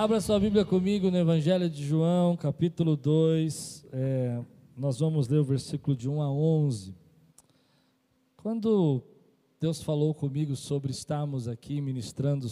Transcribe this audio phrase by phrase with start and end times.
[0.00, 3.84] Abra sua Bíblia comigo no Evangelho de João, capítulo 2.
[3.90, 4.40] É,
[4.76, 6.94] nós vamos ler o versículo de 1 a 11.
[8.36, 9.02] Quando
[9.58, 12.46] Deus falou comigo sobre estarmos aqui ministrando,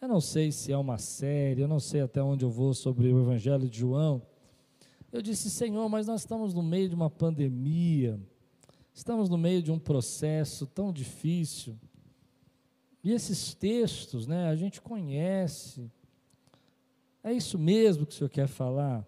[0.00, 3.12] eu não sei se é uma série, eu não sei até onde eu vou sobre
[3.12, 4.22] o Evangelho de João.
[5.10, 8.20] Eu disse, Senhor, mas nós estamos no meio de uma pandemia,
[8.94, 11.76] estamos no meio de um processo tão difícil.
[13.02, 15.90] E esses textos, né, a gente conhece.
[17.22, 19.06] É isso mesmo que o Senhor quer falar?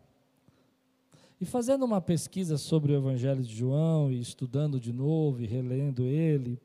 [1.41, 6.05] E fazendo uma pesquisa sobre o Evangelho de João e estudando de novo e relendo
[6.05, 6.61] ele,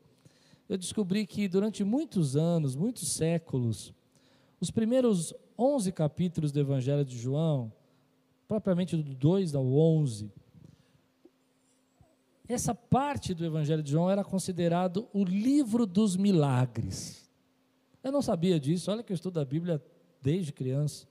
[0.68, 3.94] eu descobri que durante muitos anos, muitos séculos,
[4.60, 7.72] os primeiros 11 capítulos do Evangelho de João,
[8.46, 10.30] propriamente do 2 ao 11,
[12.48, 17.28] essa parte do Evangelho de João era considerado o livro dos milagres.
[18.02, 19.82] Eu não sabia disso, olha que eu estudo a Bíblia
[20.22, 21.06] desde criança.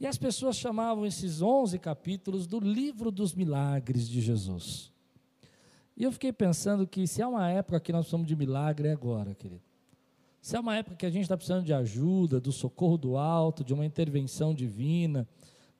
[0.00, 4.92] E as pessoas chamavam esses 11 capítulos do livro dos milagres de Jesus.
[5.96, 8.92] E eu fiquei pensando que se há uma época que nós precisamos de milagre, é
[8.92, 9.62] agora, querido.
[10.40, 13.64] Se há uma época que a gente está precisando de ajuda, do socorro do alto,
[13.64, 15.26] de uma intervenção divina,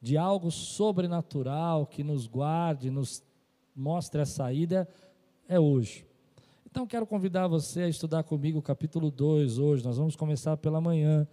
[0.00, 3.22] de algo sobrenatural que nos guarde, nos
[3.78, 4.88] mostre a saída,
[5.48, 6.04] é hoje.
[6.70, 9.84] Então quero convidar você a estudar comigo o capítulo 2 hoje.
[9.84, 11.26] Nós vamos começar pela manhã.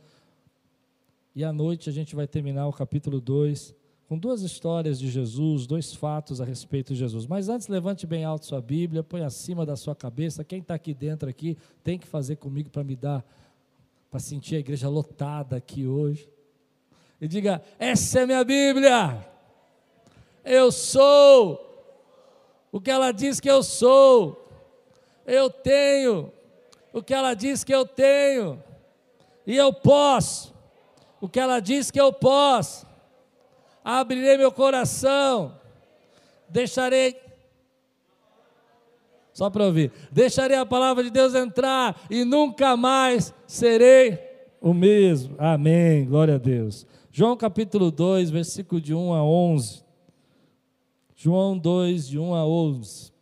[1.35, 3.75] E à noite a gente vai terminar o capítulo 2
[4.07, 7.25] com duas histórias de Jesus, dois fatos a respeito de Jesus.
[7.25, 10.43] Mas antes, levante bem alto sua Bíblia, põe acima da sua cabeça.
[10.43, 13.25] Quem está aqui dentro aqui tem que fazer comigo para me dar,
[14.11, 16.29] para sentir a igreja lotada aqui hoje.
[17.19, 19.25] E diga: essa é minha Bíblia.
[20.43, 21.64] Eu sou
[22.75, 24.49] o que ela diz que eu sou.
[25.25, 26.29] Eu tenho
[26.91, 28.61] o que ela diz que eu tenho,
[29.47, 30.53] e eu posso
[31.21, 32.85] o que ela diz que eu posso.
[33.81, 35.57] Abrirei meu coração,
[36.49, 37.15] deixarei.
[39.31, 39.93] Só para ouvir.
[40.11, 44.19] Deixarei a palavra de Deus entrar e nunca mais serei
[44.59, 45.33] o mesmo.
[45.39, 46.05] Amém.
[46.05, 46.85] Glória a Deus.
[47.09, 49.84] João capítulo 2, versículo de 1 a 11.
[51.15, 53.13] João 2, de 1 a 11.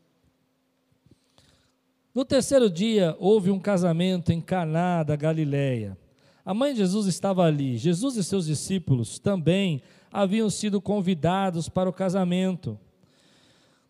[2.13, 5.97] No terceiro dia houve um casamento em Caná da Galileia.
[6.45, 7.77] A mãe de Jesus estava ali.
[7.77, 12.77] Jesus e seus discípulos também haviam sido convidados para o casamento.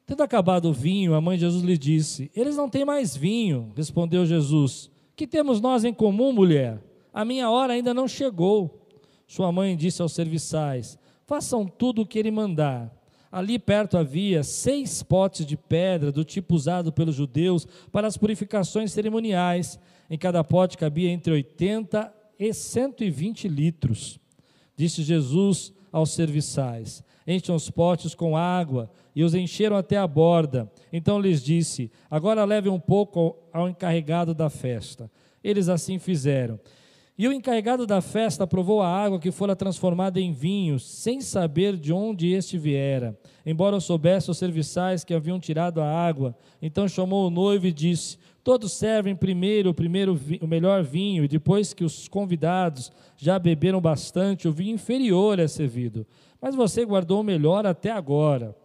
[0.05, 3.71] Tendo acabado o vinho, a mãe de Jesus lhe disse: Eles não têm mais vinho.
[3.75, 6.81] Respondeu Jesus: Que temos nós em comum, mulher?
[7.13, 8.87] A minha hora ainda não chegou.
[9.25, 13.02] Sua mãe disse aos serviçais: Façam tudo o que ele mandar.
[13.33, 18.91] Ali perto havia seis potes de pedra, do tipo usado pelos judeus para as purificações
[18.91, 19.79] cerimoniais.
[20.07, 24.19] Em cada pote cabia entre 80 e 120 litros.
[24.77, 30.71] Disse Jesus aos serviçais: Enchem os potes com água, e os encheram até a borda.
[30.91, 35.09] Então lhes disse: Agora leve um pouco ao encarregado da festa.
[35.43, 36.59] Eles assim fizeram.
[37.15, 41.77] E o encarregado da festa provou a água que fora transformada em vinho, sem saber
[41.77, 43.15] de onde este viera,
[43.45, 46.35] embora soubesse os serviçais que haviam tirado a água.
[46.59, 51.27] Então chamou o noivo e disse: Todos servem primeiro o, primeiro, o melhor vinho, e
[51.27, 56.07] depois que os convidados já beberam bastante, o vinho inferior é servido.
[56.41, 58.55] Mas você guardou o melhor até agora.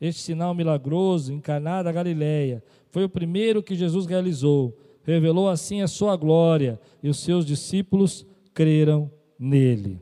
[0.00, 5.88] Este sinal milagroso, encarnado a Galileia, foi o primeiro que Jesus realizou revelou assim a
[5.88, 10.00] sua glória e os seus discípulos creram nele.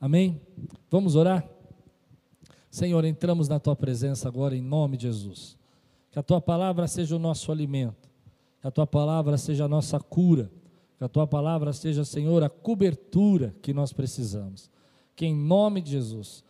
[0.00, 0.40] Amém?
[0.90, 1.46] Vamos orar?
[2.70, 5.56] Senhor, entramos na tua presença agora em nome de Jesus.
[6.10, 8.08] Que a tua palavra seja o nosso alimento,
[8.60, 10.50] que a tua palavra seja a nossa cura,
[10.96, 14.70] que a tua palavra seja, Senhor, a cobertura que nós precisamos.
[15.14, 16.44] Que em nome de Jesus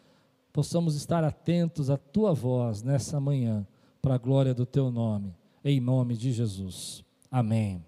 [0.53, 3.66] possamos estar atentos à tua voz nessa manhã,
[4.00, 5.34] para a glória do teu nome,
[5.65, 7.04] em nome de Jesus.
[7.30, 7.88] Amém.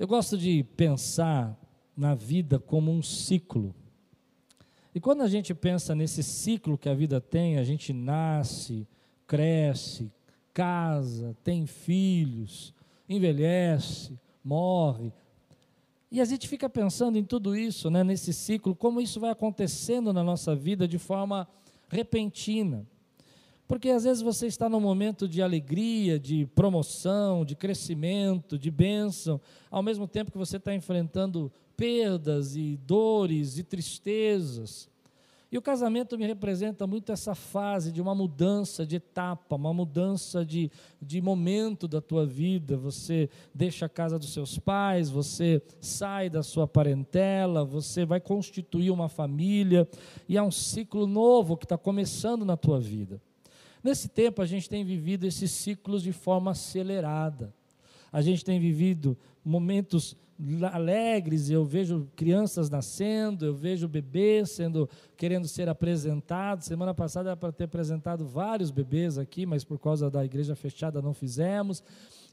[0.00, 1.54] Eu gosto de pensar
[1.94, 3.74] na vida como um ciclo.
[4.94, 8.88] E quando a gente pensa nesse ciclo que a vida tem, a gente nasce,
[9.26, 10.10] cresce,
[10.54, 12.72] casa, tem filhos,
[13.06, 15.12] envelhece, morre.
[16.10, 20.14] E a gente fica pensando em tudo isso, né, nesse ciclo, como isso vai acontecendo
[20.14, 21.46] na nossa vida de forma
[21.90, 22.86] repentina.
[23.70, 29.40] Porque às vezes você está num momento de alegria, de promoção, de crescimento, de bênção,
[29.70, 34.90] ao mesmo tempo que você está enfrentando perdas e dores e tristezas.
[35.52, 40.44] E o casamento me representa muito essa fase de uma mudança de etapa, uma mudança
[40.44, 40.68] de,
[41.00, 42.76] de momento da tua vida.
[42.76, 48.90] Você deixa a casa dos seus pais, você sai da sua parentela, você vai constituir
[48.90, 49.88] uma família,
[50.28, 53.22] e é um ciclo novo que está começando na tua vida.
[53.82, 57.52] Nesse tempo, a gente tem vivido esses ciclos de forma acelerada.
[58.12, 60.16] A gente tem vivido momentos
[60.72, 66.66] alegres, eu vejo crianças nascendo, eu vejo bebês sendo querendo ser apresentados.
[66.66, 71.02] Semana passada era para ter apresentado vários bebês aqui, mas por causa da igreja fechada
[71.02, 71.82] não fizemos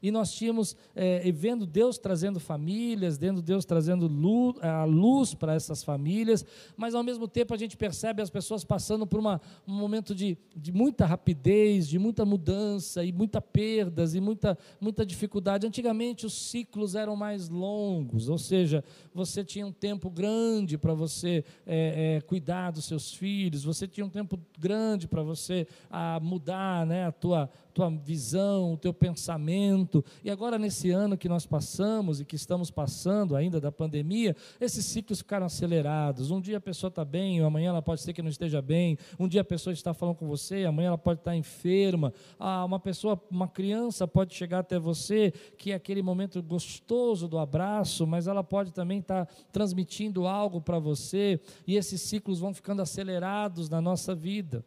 [0.02, 5.54] e nós tínhamos, é, vendo Deus trazendo famílias, vendo Deus trazendo luz, a luz para
[5.54, 6.44] essas famílias,
[6.76, 10.36] mas ao mesmo tempo a gente percebe as pessoas passando por uma, um momento de,
[10.56, 15.66] de muita rapidez, de muita mudança e muita perdas e muita, muita dificuldade.
[15.66, 21.44] Antigamente os ciclos eram mais longos, ou seja, você tinha um tempo grande para você
[21.66, 26.20] é, é, cuidar dos seus filhos, você tinha um tempo grande para você a, ah,
[26.20, 30.04] mudar né, a tua tua visão, o teu pensamento.
[30.24, 34.84] E agora, nesse ano que nós passamos e que estamos passando ainda da pandemia, esses
[34.84, 36.32] ciclos ficaram acelerados.
[36.32, 38.98] Um dia a pessoa está bem, amanhã ela pode ser que não esteja bem.
[39.16, 42.12] Um dia a pessoa está falando com você, amanhã ela pode estar enferma.
[42.36, 47.38] Ah, uma pessoa, uma criança pode chegar até você, que é aquele momento gostoso do
[47.38, 52.82] abraço, mas ela pode também estar transmitindo algo para você, e esses ciclos vão ficando
[52.82, 54.64] acelerados na nossa vida.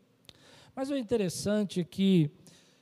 [0.74, 2.32] Mas o interessante é que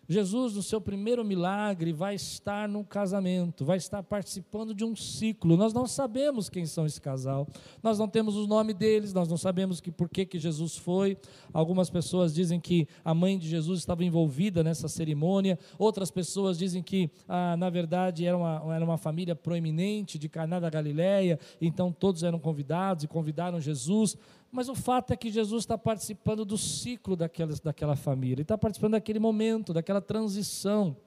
[0.10, 5.56] Jesus, no seu primeiro milagre, vai estar num casamento, vai estar participando de um ciclo.
[5.56, 7.48] Nós não sabemos quem são esse casal,
[7.84, 11.16] nós não temos o nome deles, nós não sabemos que por que, que Jesus foi.
[11.54, 16.82] Algumas pessoas dizem que a mãe de Jesus estava envolvida nessa cerimônia, outras pessoas dizem
[16.82, 21.92] que, ah, na verdade, era uma, era uma família proeminente de Caná da Galileia, então
[21.92, 24.18] todos eram convidados e convidaram Jesus.
[24.52, 28.58] Mas o fato é que Jesus está participando do ciclo daquela, daquela família, ele está
[28.58, 30.98] participando daquele momento, daquela transição.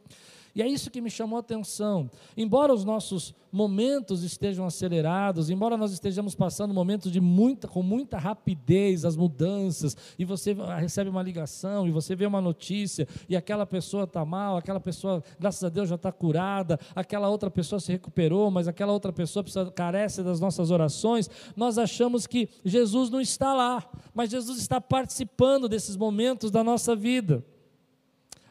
[0.54, 2.10] E é isso que me chamou a atenção.
[2.36, 8.18] Embora os nossos momentos estejam acelerados, embora nós estejamos passando momentos de muita, com muita
[8.18, 13.66] rapidez, as mudanças, e você recebe uma ligação, e você vê uma notícia, e aquela
[13.66, 17.92] pessoa está mal, aquela pessoa, graças a Deus, já está curada, aquela outra pessoa se
[17.92, 23.20] recuperou, mas aquela outra pessoa precisa, carece das nossas orações, nós achamos que Jesus não
[23.20, 27.44] está lá, mas Jesus está participando desses momentos da nossa vida.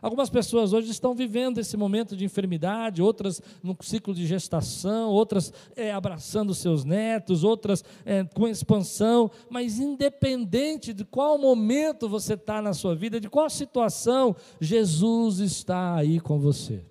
[0.01, 5.53] Algumas pessoas hoje estão vivendo esse momento de enfermidade, outras no ciclo de gestação, outras
[5.75, 12.63] é, abraçando seus netos, outras é, com expansão, mas independente de qual momento você está
[12.63, 16.83] na sua vida, de qual situação, Jesus está aí com você.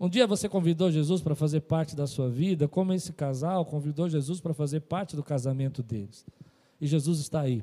[0.00, 4.08] Um dia você convidou Jesus para fazer parte da sua vida, como esse casal convidou
[4.08, 6.26] Jesus para fazer parte do casamento deles.
[6.80, 7.62] E Jesus está aí,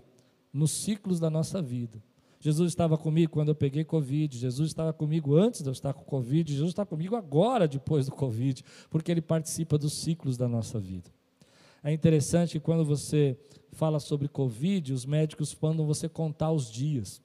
[0.53, 2.01] nos ciclos da nossa vida
[2.41, 6.03] Jesus estava comigo quando eu peguei Covid, Jesus estava comigo antes de eu estar com
[6.03, 10.80] Covid, Jesus está comigo agora, depois do Covid, porque Ele participa dos ciclos da nossa
[10.80, 11.09] vida.
[11.83, 13.38] É interessante que quando você
[13.74, 17.21] fala sobre Covid, os médicos mandam você contar os dias.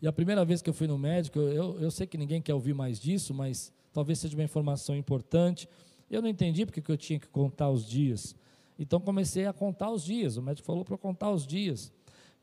[0.00, 2.54] E a primeira vez que eu fui no médico, eu, eu sei que ninguém quer
[2.54, 5.68] ouvir mais disso, mas talvez seja uma informação importante.
[6.10, 8.34] Eu não entendi porque que eu tinha que contar os dias.
[8.78, 10.36] Então comecei a contar os dias.
[10.36, 11.92] O médico falou para contar os dias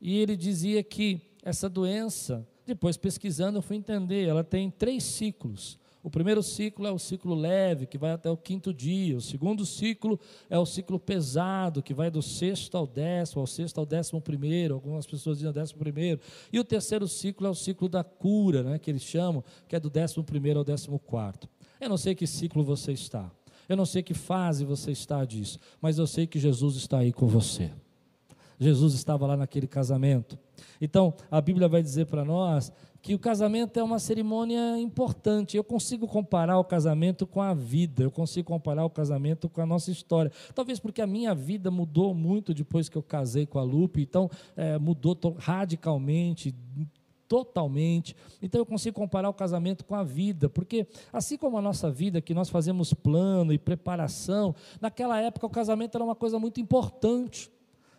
[0.06, 5.78] e ele dizia que essa doença, depois pesquisando, eu fui entender, ela tem três ciclos.
[6.02, 9.16] O primeiro ciclo é o ciclo leve, que vai até o quinto dia.
[9.16, 10.20] O segundo ciclo
[10.50, 14.74] é o ciclo pesado, que vai do sexto ao décimo, ao sexto ao décimo primeiro.
[14.74, 16.20] Algumas pessoas dizem décimo primeiro.
[16.52, 19.80] E o terceiro ciclo é o ciclo da cura, né, que eles chamam, que é
[19.80, 21.48] do décimo primeiro ao décimo quarto.
[21.80, 23.30] Eu não sei que ciclo você está.
[23.66, 25.58] Eu não sei que fase você está disso.
[25.80, 27.70] Mas eu sei que Jesus está aí com você.
[28.58, 30.38] Jesus estava lá naquele casamento.
[30.80, 32.72] Então, a Bíblia vai dizer para nós
[33.04, 35.58] que o casamento é uma cerimônia importante.
[35.58, 39.66] Eu consigo comparar o casamento com a vida, eu consigo comparar o casamento com a
[39.66, 40.32] nossa história.
[40.54, 44.30] Talvez porque a minha vida mudou muito depois que eu casei com a Lupe, então
[44.56, 46.54] é, mudou radicalmente,
[47.28, 48.16] totalmente.
[48.40, 52.22] Então eu consigo comparar o casamento com a vida, porque assim como a nossa vida,
[52.22, 57.50] que nós fazemos plano e preparação, naquela época o casamento era uma coisa muito importante.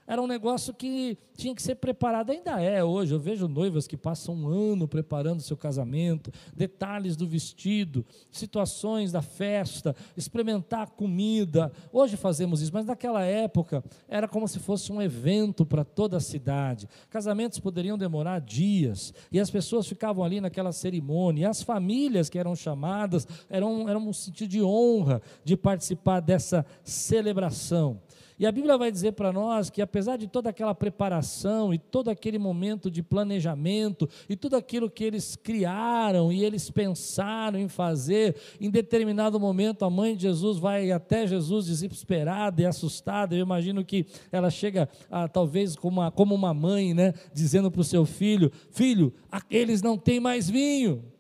[0.08, 3.14] Era um negócio que tinha que ser preparado, ainda é hoje.
[3.14, 9.24] Eu vejo noivas que passam um ano preparando seu casamento, detalhes do vestido, situações da
[9.24, 11.72] festa, experimentar a comida.
[11.92, 16.22] Hoje fazemos isso, mas naquela época era como se fosse um evento para toda a
[16.22, 16.88] cidade.
[17.10, 21.42] Casamentos poderiam demorar dias e as pessoas ficavam ali naquela cerimônia.
[21.42, 26.64] E as famílias que eram chamadas eram, eram um sentido de honra de participar dessa
[26.84, 28.00] celebração.
[28.38, 32.10] E a Bíblia vai dizer para nós que, apesar de toda aquela preparação e todo
[32.10, 38.36] aquele momento de planejamento e tudo aquilo que eles criaram e eles pensaram em fazer,
[38.60, 43.34] em determinado momento a mãe de Jesus vai até Jesus desesperada e assustada.
[43.34, 47.82] Eu imagino que ela chega, a, talvez, como uma, como uma mãe, né, dizendo para
[47.82, 49.14] o seu filho: Filho,
[49.50, 51.15] eles não têm mais vinho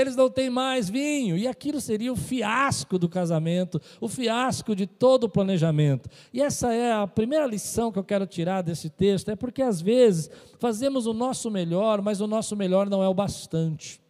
[0.00, 4.86] eles não têm mais vinho, e aquilo seria o fiasco do casamento, o fiasco de
[4.86, 6.08] todo o planejamento.
[6.32, 9.80] E essa é a primeira lição que eu quero tirar desse texto, é porque às
[9.80, 14.00] vezes fazemos o nosso melhor, mas o nosso melhor não é o bastante.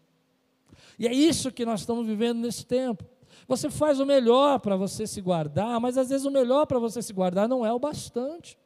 [0.99, 3.05] E é isso que nós estamos vivendo nesse tempo.
[3.47, 7.01] Você faz o melhor para você se guardar, mas às vezes o melhor para você
[7.01, 8.59] se guardar não é o bastante.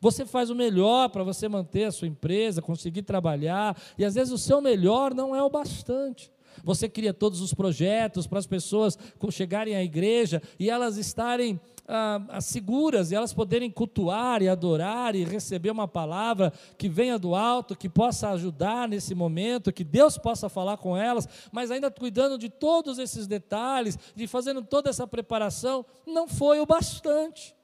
[0.00, 4.32] Você faz o melhor para você manter a sua empresa, conseguir trabalhar, e às vezes
[4.32, 6.30] o seu melhor não é o bastante.
[6.64, 8.98] Você cria todos os projetos para as pessoas
[9.30, 15.16] chegarem à igreja e elas estarem ah, ah, seguras e elas poderem cultuar e adorar
[15.16, 20.16] e receber uma palavra que venha do alto, que possa ajudar nesse momento, que Deus
[20.16, 25.06] possa falar com elas, mas ainda cuidando de todos esses detalhes, de fazendo toda essa
[25.06, 27.56] preparação, não foi o bastante.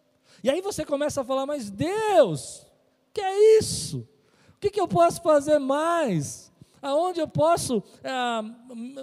[0.42, 2.66] E aí você começa a falar, mas Deus,
[3.12, 3.98] que é isso?
[4.56, 6.45] O que, que eu posso fazer mais?
[6.80, 8.42] Aonde eu posso ah,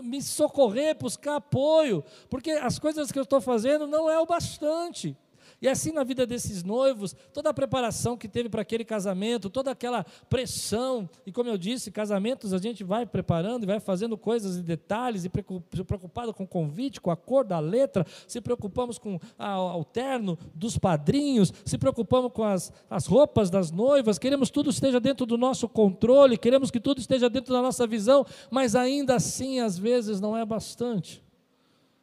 [0.03, 5.17] me socorrer, buscar apoio, porque as coisas que eu estou fazendo não é o bastante.
[5.63, 9.71] E assim na vida desses noivos, toda a preparação que teve para aquele casamento, toda
[9.71, 14.57] aquela pressão, e como eu disse, casamentos a gente vai preparando e vai fazendo coisas
[14.57, 19.17] e detalhes, e preocupado com o convite, com a cor da letra, se preocupamos com
[19.39, 24.69] o terno dos padrinhos, se preocupamos com as, as roupas das noivas, queremos que tudo
[24.69, 29.15] esteja dentro do nosso controle, queremos que tudo esteja dentro da nossa visão, mas ainda
[29.15, 31.22] assim às vezes não é bastante.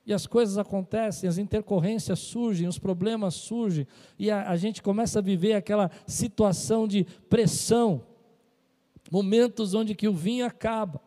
[0.07, 3.87] E as coisas acontecem, as intercorrências surgem, os problemas surgem,
[4.19, 8.03] e a, a gente começa a viver aquela situação de pressão,
[9.11, 11.01] momentos onde que o vinho acaba,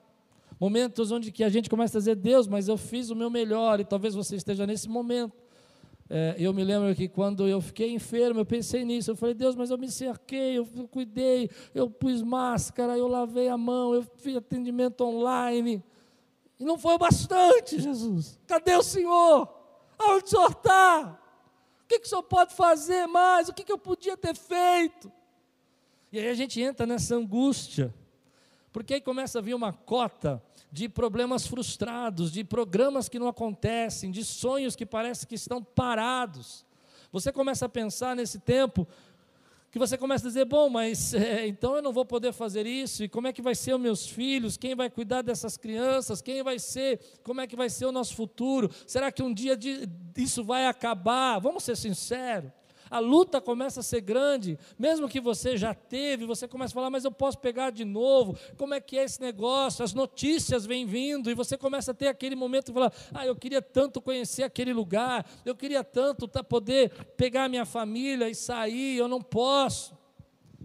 [0.60, 3.80] momentos onde que a gente começa a dizer, Deus, mas eu fiz o meu melhor,
[3.80, 5.44] e talvez você esteja nesse momento.
[6.10, 9.10] É, eu me lembro que quando eu fiquei enfermo, eu pensei nisso.
[9.10, 13.58] Eu falei, Deus, mas eu me cerquei, eu cuidei, eu pus máscara, eu lavei a
[13.58, 15.84] mão, eu fiz atendimento online.
[16.64, 18.40] E não foi o bastante, Jesus.
[18.48, 19.54] Cadê o Senhor?
[20.00, 21.20] Aonde o Senhor está?
[21.84, 23.50] O que, que o Senhor pode fazer mais?
[23.50, 25.12] O que, que eu podia ter feito?
[26.10, 27.94] E aí a gente entra nessa angústia,
[28.72, 30.42] porque aí começa a vir uma cota
[30.72, 36.66] de problemas frustrados, de programas que não acontecem, de sonhos que parece que estão parados.
[37.12, 38.88] Você começa a pensar nesse tempo,
[39.74, 43.04] que você começa a dizer: bom, mas é, então eu não vou poder fazer isso,
[43.04, 44.56] e como é que vai ser os meus filhos?
[44.56, 46.22] Quem vai cuidar dessas crianças?
[46.22, 47.00] Quem vai ser?
[47.24, 48.70] Como é que vai ser o nosso futuro?
[48.86, 49.58] Será que um dia
[50.16, 51.40] isso vai acabar?
[51.40, 52.52] Vamos ser sinceros
[52.94, 56.92] a luta começa a ser grande, mesmo que você já teve, você começa a falar,
[56.92, 59.84] mas eu posso pegar de novo, como é que é esse negócio?
[59.84, 63.36] As notícias vêm vindo, e você começa a ter aquele momento e falar, ah, eu
[63.36, 69.08] queria tanto conhecer aquele lugar, eu queria tanto poder pegar minha família e sair, eu
[69.08, 70.03] não posso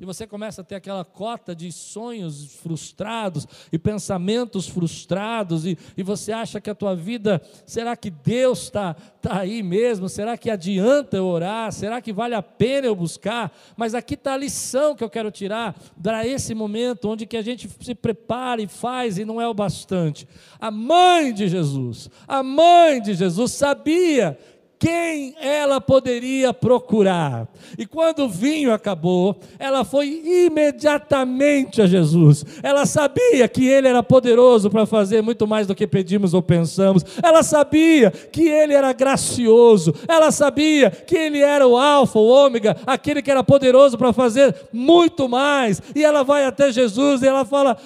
[0.01, 6.03] e você começa a ter aquela cota de sonhos frustrados e pensamentos frustrados, e, e
[6.03, 10.09] você acha que a tua vida, será que Deus está tá aí mesmo?
[10.09, 11.73] Será que adianta eu orar?
[11.73, 13.53] Será que vale a pena eu buscar?
[13.77, 17.43] Mas aqui está a lição que eu quero tirar para esse momento, onde que a
[17.43, 20.29] gente se prepara e faz e não é o bastante.
[20.61, 24.39] A mãe de Jesus, a mãe de Jesus sabia
[24.79, 27.49] quem ela poderia procurar.
[27.77, 32.45] E quando o vinho acabou, ela foi imediatamente a Jesus.
[32.63, 37.05] Ela sabia que ele era poderoso para fazer muito mais do que pedimos ou pensamos.
[37.23, 39.93] Ela sabia que ele era gracioso.
[40.07, 44.55] Ela sabia que ele era o Alfa, o Ômega, aquele que era poderoso para fazer
[44.73, 45.83] muito mais.
[45.95, 47.77] E ela vai até Jesus e ela fala: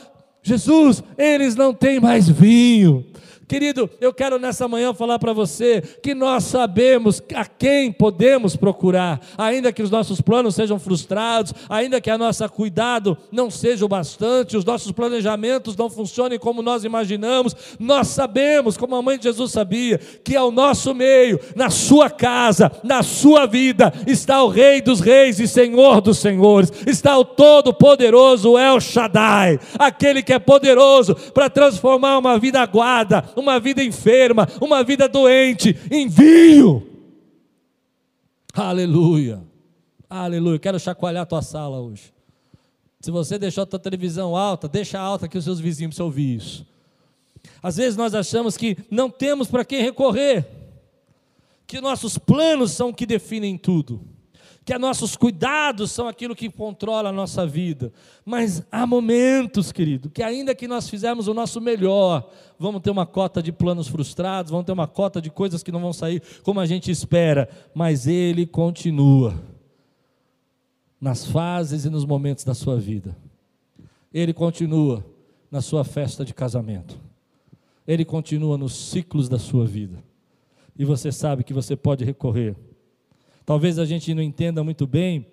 [0.42, 3.06] Jesus, eles não têm mais vinho.
[3.52, 9.20] Querido, eu quero nessa manhã falar para você que nós sabemos a quem podemos procurar,
[9.36, 13.88] ainda que os nossos planos sejam frustrados, ainda que a nossa cuidado não seja o
[13.88, 19.24] bastante, os nossos planejamentos não funcionem como nós imaginamos, nós sabemos, como a mãe de
[19.24, 24.80] Jesus sabia, que ao nosso meio, na sua casa, na sua vida, está o Rei
[24.80, 31.14] dos Reis e Senhor dos Senhores, está o Todo-Poderoso El Shaddai, aquele que é poderoso
[31.34, 36.86] para transformar uma vida aguada, uma vida enferma, uma vida doente, envio.
[38.54, 39.42] Aleluia.
[40.08, 40.58] Aleluia.
[40.58, 42.12] Quero chacoalhar a tua sala hoje.
[43.00, 46.36] Se você deixou a tua televisão alta, deixa alta que os seus vizinhos precisam ouvir
[46.36, 46.66] isso.
[47.62, 50.46] Às vezes nós achamos que não temos para quem recorrer,
[51.66, 54.00] que nossos planos são que definem tudo,
[54.64, 57.92] que nossos cuidados são aquilo que controla a nossa vida.
[58.24, 63.04] Mas há momentos, querido, que ainda que nós fizermos o nosso melhor, vamos ter uma
[63.04, 66.60] cota de planos frustrados, vamos ter uma cota de coisas que não vão sair como
[66.60, 69.34] a gente espera, mas Ele continua
[71.00, 73.16] nas fases e nos momentos da sua vida.
[74.14, 75.04] Ele continua
[75.50, 77.00] na sua festa de casamento.
[77.86, 80.04] Ele continua nos ciclos da sua vida.
[80.78, 82.54] E você sabe que você pode recorrer
[83.44, 85.26] Talvez a gente não entenda muito bem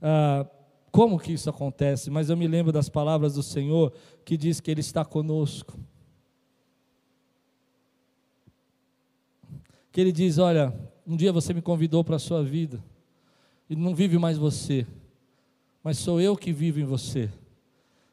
[0.00, 0.46] ah,
[0.90, 3.92] como que isso acontece, mas eu me lembro das palavras do Senhor
[4.24, 5.78] que diz que Ele está conosco.
[9.92, 10.72] Que Ele diz: Olha,
[11.06, 12.82] um dia você me convidou para a sua vida,
[13.68, 14.86] e não vive mais você,
[15.82, 17.30] mas sou eu que vivo em você.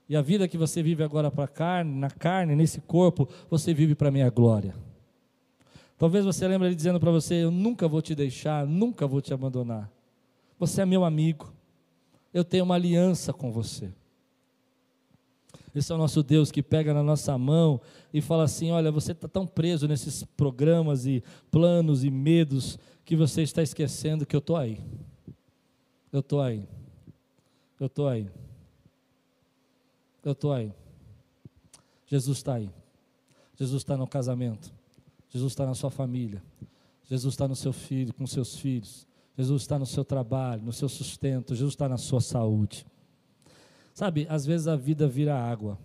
[0.07, 3.73] E a vida que você vive agora para a carne, na carne, nesse corpo, você
[3.73, 4.75] vive para a minha glória.
[5.97, 9.33] Talvez você lembre ele dizendo para você: Eu nunca vou te deixar, nunca vou te
[9.33, 9.89] abandonar.
[10.59, 11.53] Você é meu amigo.
[12.33, 13.93] Eu tenho uma aliança com você.
[15.73, 17.81] Esse é o nosso Deus que pega na nossa mão
[18.13, 23.15] e fala assim: Olha, você está tão preso nesses programas e planos e medos que
[23.15, 24.79] você está esquecendo que eu estou aí.
[26.11, 26.67] Eu estou aí.
[27.79, 28.29] Eu estou aí.
[30.23, 30.73] Eu estou aí.
[32.07, 32.69] Jesus está aí.
[33.57, 34.74] Jesus está no casamento.
[35.35, 36.41] Jesus está na sua família.
[37.03, 39.05] Jesus está no seu filho, com seus filhos.
[39.37, 41.53] Jesus está no seu trabalho, no seu sustento.
[41.53, 42.87] Jesus está na sua saúde.
[43.93, 45.77] Sabe, às vezes a vida vira água.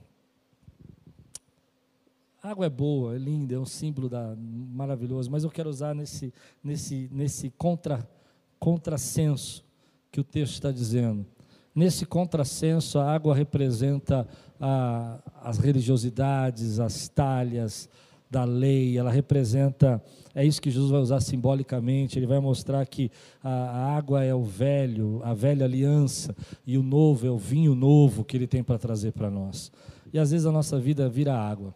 [2.40, 5.96] A água é boa, é linda, é um símbolo da, maravilhoso, mas eu quero usar
[5.96, 8.08] nesse, nesse, nesse contra,
[8.56, 9.64] contrassenso
[10.12, 11.26] que o texto está dizendo.
[11.74, 14.28] Nesse contrassenso, a água representa
[14.60, 17.88] a, as religiosidades, as talhas,
[18.30, 20.00] da lei, ela representa,
[20.32, 23.10] é isso que Jesus vai usar simbolicamente, ele vai mostrar que
[23.42, 26.34] a, água é o velho, a velha aliança,
[26.64, 29.72] e o novo é o vinho novo que ele tem para trazer para nós.
[30.12, 31.74] E às vezes a nossa vida vira água,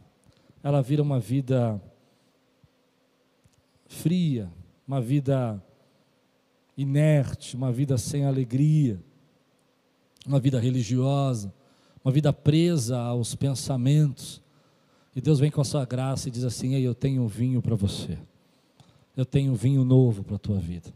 [0.62, 1.82] ela vira uma vida
[3.88, 4.48] fria,
[4.86, 5.60] uma vida
[6.76, 9.02] inerte, uma vida sem alegria,
[10.24, 11.52] uma vida religiosa,
[12.04, 14.43] uma vida presa aos pensamentos
[15.14, 17.62] e Deus vem com a sua graça e diz assim: Ei, eu tenho um vinho
[17.62, 18.18] para você.
[19.16, 20.92] Eu tenho um vinho novo para a tua vida.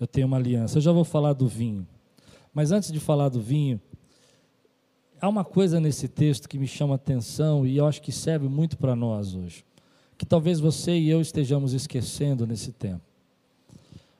[0.00, 0.78] Eu tenho uma aliança.
[0.78, 1.86] Eu já vou falar do vinho.
[2.52, 3.80] Mas antes de falar do vinho,
[5.20, 8.76] há uma coisa nesse texto que me chama atenção e eu acho que serve muito
[8.76, 9.64] para nós hoje.
[10.18, 13.02] Que talvez você e eu estejamos esquecendo nesse tempo.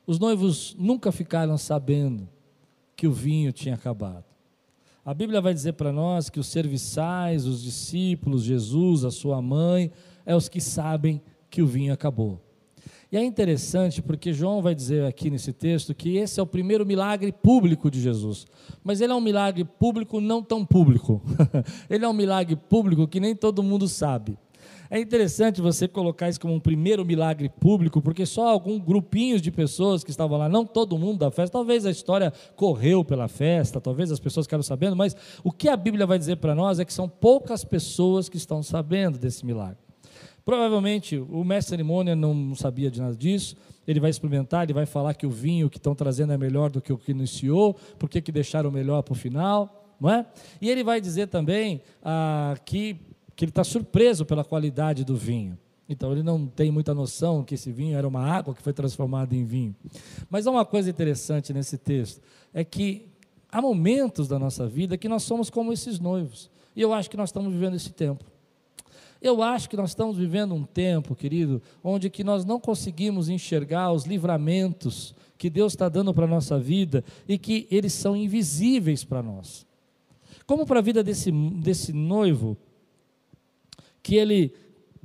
[0.07, 2.29] Os noivos nunca ficaram sabendo
[2.97, 4.25] que o vinho tinha acabado.
[5.05, 9.91] A Bíblia vai dizer para nós que os serviçais, os discípulos, Jesus, a sua mãe,
[10.25, 12.41] é os que sabem que o vinho acabou.
[13.13, 16.87] E é interessante porque João vai dizer aqui nesse texto que esse é o primeiro
[16.87, 18.47] milagre público de Jesus.
[18.83, 21.21] Mas ele é um milagre público não tão público.
[21.91, 24.39] ele é um milagre público que nem todo mundo sabe.
[24.95, 29.51] É interessante você colocar isso como um primeiro milagre público, porque só alguns grupinhos de
[29.51, 33.81] pessoas que estavam lá, não todo mundo da festa, talvez a história correu pela festa,
[33.81, 36.85] talvez as pessoas ficaram sabendo, mas o que a Bíblia vai dizer para nós é
[36.85, 39.79] que são poucas pessoas que estão sabendo desse milagre.
[40.45, 43.57] Provavelmente o mestre cerimônia não sabia de nada disso,
[43.89, 46.81] ele vai experimentar, ele vai falar que o vinho que estão trazendo é melhor do
[46.81, 50.25] que o que iniciou, por que deixaram melhor para o final, não é?
[50.61, 52.97] E ele vai dizer também ah, que
[53.37, 55.59] que ele está surpreso pela qualidade do vinho.
[55.89, 59.35] Então ele não tem muita noção que esse vinho era uma água que foi transformada
[59.35, 59.75] em vinho.
[60.31, 63.07] Mas há uma coisa interessante nesse texto, é que
[63.51, 66.51] há momentos da nossa vida que nós somos como esses noivos.
[66.75, 68.25] E eu acho que nós estamos vivendo esse tempo.
[69.21, 73.91] Eu acho que nós estamos vivendo um tempo, querido, onde que nós não conseguimos enxergar
[73.91, 79.03] os livramentos que Deus está dando para a nossa vida e que eles são invisíveis
[79.03, 79.67] para nós.
[80.47, 82.57] Como para a vida desse, desse noivo,
[84.05, 84.53] que, ele,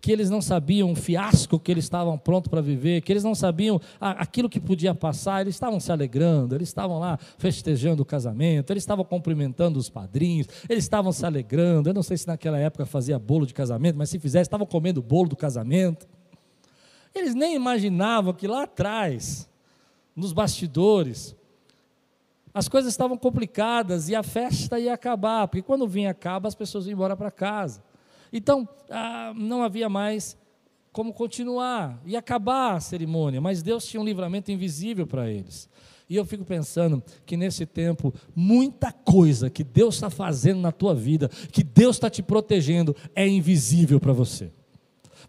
[0.01, 3.33] que eles não sabiam o fiasco que eles estavam prontos para viver, que eles não
[3.33, 8.71] sabiam aquilo que podia passar, eles estavam se alegrando, eles estavam lá festejando o casamento,
[8.71, 11.89] eles estavam cumprimentando os padrinhos, eles estavam se alegrando.
[11.89, 14.99] Eu não sei se naquela época fazia bolo de casamento, mas se fizesse, estavam comendo
[14.99, 16.05] o bolo do casamento.
[17.15, 19.49] Eles nem imaginavam que lá atrás,
[20.13, 21.33] nos bastidores,
[22.53, 26.85] as coisas estavam complicadas e a festa ia acabar, porque quando vinha acaba, as pessoas
[26.85, 27.87] iam embora para casa.
[28.31, 30.37] Então, ah, não havia mais
[30.91, 35.69] como continuar e acabar a cerimônia, mas Deus tinha um livramento invisível para eles.
[36.09, 40.95] E eu fico pensando que nesse tempo, muita coisa que Deus está fazendo na tua
[40.95, 44.51] vida, que Deus está te protegendo, é invisível para você.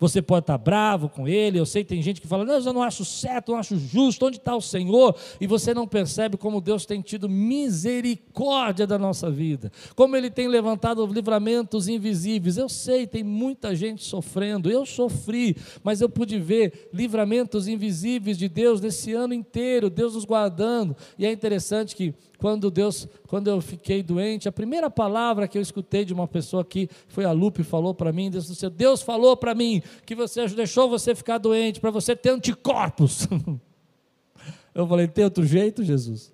[0.01, 1.59] Você pode estar bravo com ele.
[1.59, 4.27] Eu sei que tem gente que fala: Não, eu não acho certo, não acho justo.
[4.27, 5.15] Onde está o Senhor?
[5.39, 10.49] E você não percebe como Deus tem tido misericórdia da nossa vida, como Ele tem
[10.49, 12.57] levantado livramentos invisíveis.
[12.57, 14.71] Eu sei, tem muita gente sofrendo.
[14.71, 20.25] Eu sofri, mas eu pude ver livramentos invisíveis de Deus nesse ano inteiro, Deus nos
[20.25, 20.97] guardando.
[21.19, 25.63] E é interessante que quando Deus, quando eu fiquei doente, a primeira palavra que eu
[25.63, 29.55] escutei de uma pessoa aqui foi a Lupe falou para mim, Deus, Deus falou para
[29.55, 33.29] mim que você deixou você ficar doente para você ter anticorpos.
[34.75, 36.33] Eu falei, tem outro jeito, Jesus?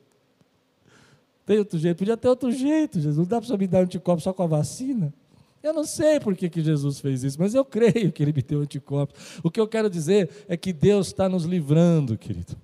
[1.45, 1.97] Tem outro jeito?
[1.97, 3.16] Podia ter outro jeito, Jesus.
[3.16, 5.12] Não dá para me dar anticorpos só com a vacina?
[5.62, 8.42] Eu não sei por que, que Jesus fez isso, mas eu creio que ele me
[8.42, 9.40] deu anticorpos.
[9.42, 12.57] O que eu quero dizer é que Deus está nos livrando, querido.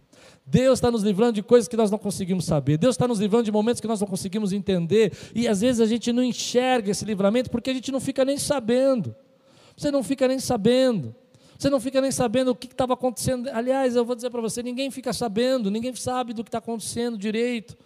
[0.45, 2.77] Deus está nos livrando de coisas que nós não conseguimos saber.
[2.77, 5.13] Deus está nos livrando de momentos que nós não conseguimos entender.
[5.35, 8.37] E às vezes a gente não enxerga esse livramento porque a gente não fica nem
[8.37, 9.15] sabendo.
[9.77, 11.15] Você não fica nem sabendo.
[11.57, 13.49] Você não fica nem sabendo o que estava acontecendo.
[13.51, 17.17] Aliás, eu vou dizer para você: ninguém fica sabendo, ninguém sabe do que está acontecendo
[17.17, 17.77] direito.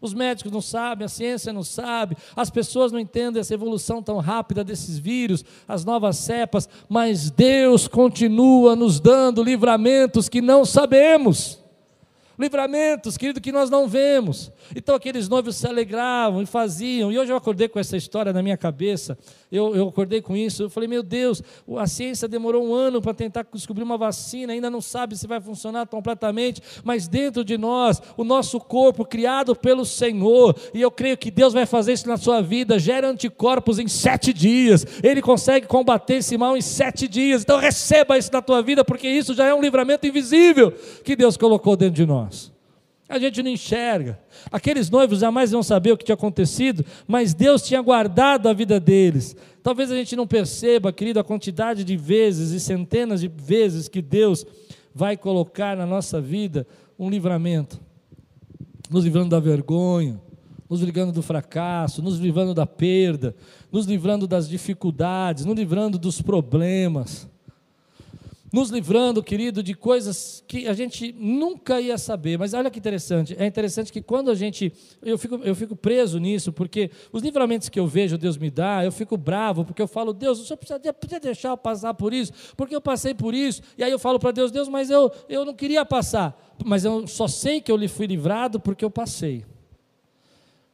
[0.00, 4.18] Os médicos não sabem, a ciência não sabe, as pessoas não entendem essa evolução tão
[4.18, 11.65] rápida desses vírus, as novas cepas, mas Deus continua nos dando livramentos que não sabemos
[12.38, 14.52] livramentos, querido, que nós não vemos.
[14.74, 17.10] Então aqueles noivos se alegravam e faziam.
[17.10, 19.16] E hoje eu acordei com essa história na minha cabeça.
[19.50, 20.64] Eu, eu acordei com isso.
[20.64, 21.42] Eu falei, meu Deus,
[21.76, 25.40] a ciência demorou um ano para tentar descobrir uma vacina, ainda não sabe se vai
[25.40, 31.16] funcionar completamente, mas dentro de nós, o nosso corpo criado pelo Senhor, e eu creio
[31.16, 34.86] que Deus vai fazer isso na sua vida, gera anticorpos em sete dias.
[35.02, 37.42] Ele consegue combater esse mal em sete dias.
[37.42, 40.72] Então receba isso na tua vida, porque isso já é um livramento invisível
[41.04, 42.25] que Deus colocou dentro de nós.
[43.08, 44.18] A gente não enxerga.
[44.50, 48.80] Aqueles noivos jamais iam saber o que tinha acontecido, mas Deus tinha guardado a vida
[48.80, 49.36] deles.
[49.62, 54.02] Talvez a gente não perceba, querido, a quantidade de vezes e centenas de vezes que
[54.02, 54.44] Deus
[54.94, 56.66] vai colocar na nossa vida
[56.98, 57.80] um livramento
[58.90, 60.20] nos livrando da vergonha,
[60.68, 63.34] nos livrando do fracasso, nos livrando da perda,
[63.70, 67.28] nos livrando das dificuldades, nos livrando dos problemas
[68.52, 72.38] nos livrando, querido, de coisas que a gente nunca ia saber.
[72.38, 76.18] Mas olha que interessante, é interessante que quando a gente, eu fico, eu fico preso
[76.18, 79.88] nisso, porque os livramentos que eu vejo Deus me dá, eu fico bravo, porque eu
[79.88, 83.34] falo, Deus, o senhor precisa, precisa deixar eu passar por isso, porque eu passei por
[83.34, 86.84] isso, e aí eu falo para Deus, Deus, mas eu, eu não queria passar, mas
[86.84, 89.44] eu só sei que eu lhe fui livrado porque eu passei.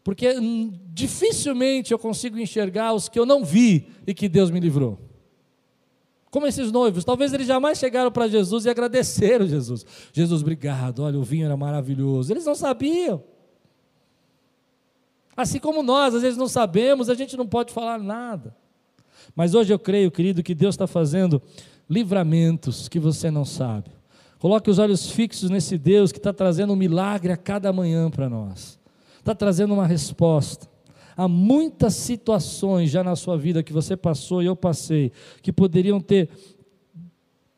[0.04, 4.58] Porque hum, dificilmente eu consigo enxergar os que eu não vi e que Deus me
[4.58, 4.98] livrou.
[6.32, 9.84] Como esses noivos, talvez eles jamais chegaram para Jesus e agradeceram Jesus.
[10.14, 12.32] Jesus, obrigado, olha, o vinho era maravilhoso.
[12.32, 13.22] Eles não sabiam.
[15.36, 18.56] Assim como nós, às vezes não sabemos, a gente não pode falar nada.
[19.36, 21.40] Mas hoje eu creio, querido, que Deus está fazendo
[21.88, 23.90] livramentos que você não sabe.
[24.38, 28.30] Coloque os olhos fixos nesse Deus que está trazendo um milagre a cada manhã para
[28.30, 28.80] nós.
[29.18, 30.66] Está trazendo uma resposta.
[31.16, 36.00] Há muitas situações já na sua vida que você passou e eu passei, que poderiam
[36.00, 36.28] ter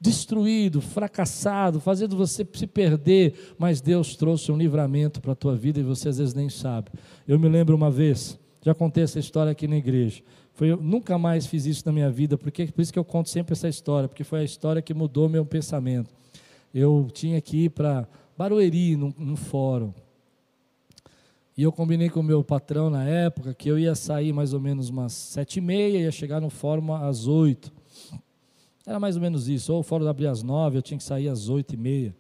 [0.05, 5.81] destruído, fracassado, fazendo você se perder, mas Deus trouxe um livramento para a tua vida
[5.81, 6.91] e você às vezes nem sabe.
[7.27, 10.23] Eu me lembro uma vez, já contei essa história aqui na igreja.
[10.53, 13.31] Foi, eu nunca mais fiz isso na minha vida, porque por isso que eu conto
[13.31, 16.11] sempre essa história, porque foi a história que mudou meu pensamento.
[16.73, 19.93] Eu tinha que ir para Barueri, num, num fórum.
[21.57, 24.61] E eu combinei com o meu patrão na época que eu ia sair mais ou
[24.61, 27.73] menos umas sete e meia, ia chegar no fórum às oito.
[28.85, 29.73] Era mais ou menos isso.
[29.73, 32.15] Ou o fórum abria às nove, eu tinha que sair às oito e meia.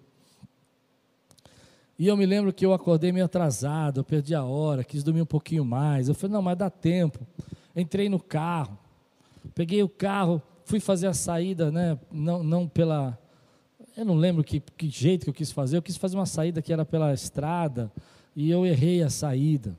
[1.99, 5.23] E eu me lembro que eu acordei meio atrasado, eu perdi a hora, quis dormir
[5.23, 6.09] um pouquinho mais.
[6.09, 7.27] Eu falei, não, mas dá tempo.
[7.75, 8.79] Entrei no carro,
[9.53, 11.99] peguei o carro, fui fazer a saída, né?
[12.11, 13.19] Não, não pela.
[13.97, 15.77] Eu não lembro que, que jeito que eu quis fazer.
[15.77, 17.91] Eu quis fazer uma saída que era pela estrada
[18.35, 19.77] e eu errei a saída.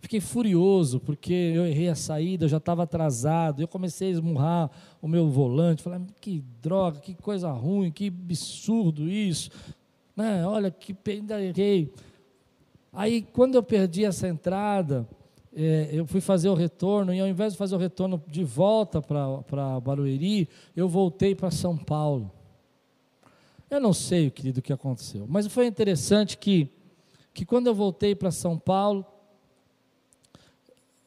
[0.00, 3.62] Fiquei furioso porque eu errei a saída, eu já estava atrasado.
[3.62, 5.82] Eu comecei a esmurrar o meu volante.
[5.82, 9.50] Falei, que droga, que coisa ruim, que absurdo isso.
[10.14, 10.46] Né?
[10.46, 11.90] Olha, que ainda errei.
[12.92, 15.08] Aí, quando eu perdi essa entrada,
[15.56, 19.00] é, eu fui fazer o retorno, e ao invés de fazer o retorno de volta
[19.00, 22.30] para Barueri, eu voltei para São Paulo.
[23.70, 26.70] Eu não sei, querido, o que aconteceu, mas foi interessante que
[27.34, 29.04] que quando eu voltei para São Paulo,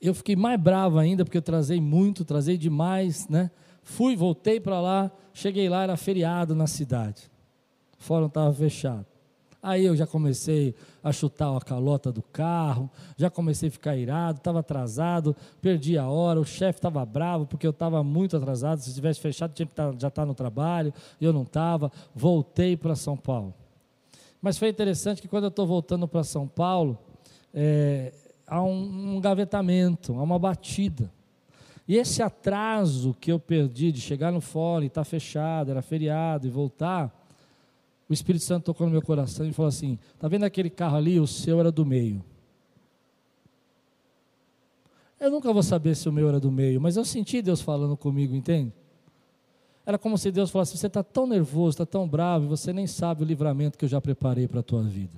[0.01, 3.49] eu fiquei mais bravo ainda, porque eu trazei muito, trazei demais, né?
[3.81, 7.31] Fui, voltei para lá, cheguei lá, era feriado na cidade.
[7.97, 9.05] O fórum estava fechado.
[9.63, 14.37] Aí eu já comecei a chutar a calota do carro, já comecei a ficar irado,
[14.37, 18.93] estava atrasado, perdi a hora, o chefe estava bravo porque eu estava muito atrasado, se
[18.93, 22.95] tivesse fechado tinha que tá, já estar tá no trabalho, eu não estava, voltei para
[22.95, 23.53] São Paulo.
[24.41, 26.97] Mas foi interessante que quando eu estou voltando para São Paulo,
[27.53, 28.13] é,
[28.45, 31.11] há um, um gavetamento, há uma batida.
[31.87, 35.81] E esse atraso que eu perdi de chegar no fórum e estar tá fechado, era
[35.81, 37.13] feriado e voltar,
[38.09, 41.19] o Espírito Santo tocou no meu coração e falou assim: Está vendo aquele carro ali?
[41.19, 42.23] O seu era do meio.
[45.19, 47.97] Eu nunca vou saber se o meu era do meio, mas eu senti Deus falando
[47.97, 48.71] comigo, entende?
[49.87, 53.23] Era como se Deus falasse: Você está tão nervoso, está tão bravo, você nem sabe
[53.23, 55.17] o livramento que eu já preparei para a tua vida.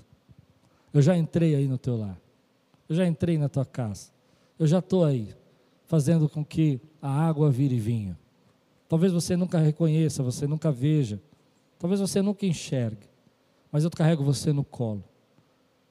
[0.93, 2.21] Eu já entrei aí no teu lar.
[2.87, 4.11] Eu já entrei na tua casa.
[4.59, 5.33] Eu já estou aí
[5.87, 8.15] fazendo com que a água vire vinho.
[8.87, 11.19] Talvez você nunca reconheça, você nunca veja,
[11.79, 13.09] talvez você nunca enxergue,
[13.71, 15.03] mas eu carrego você no colo.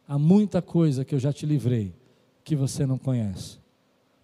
[0.07, 1.95] Há muita coisa que eu já te livrei
[2.45, 3.59] que você não conhece.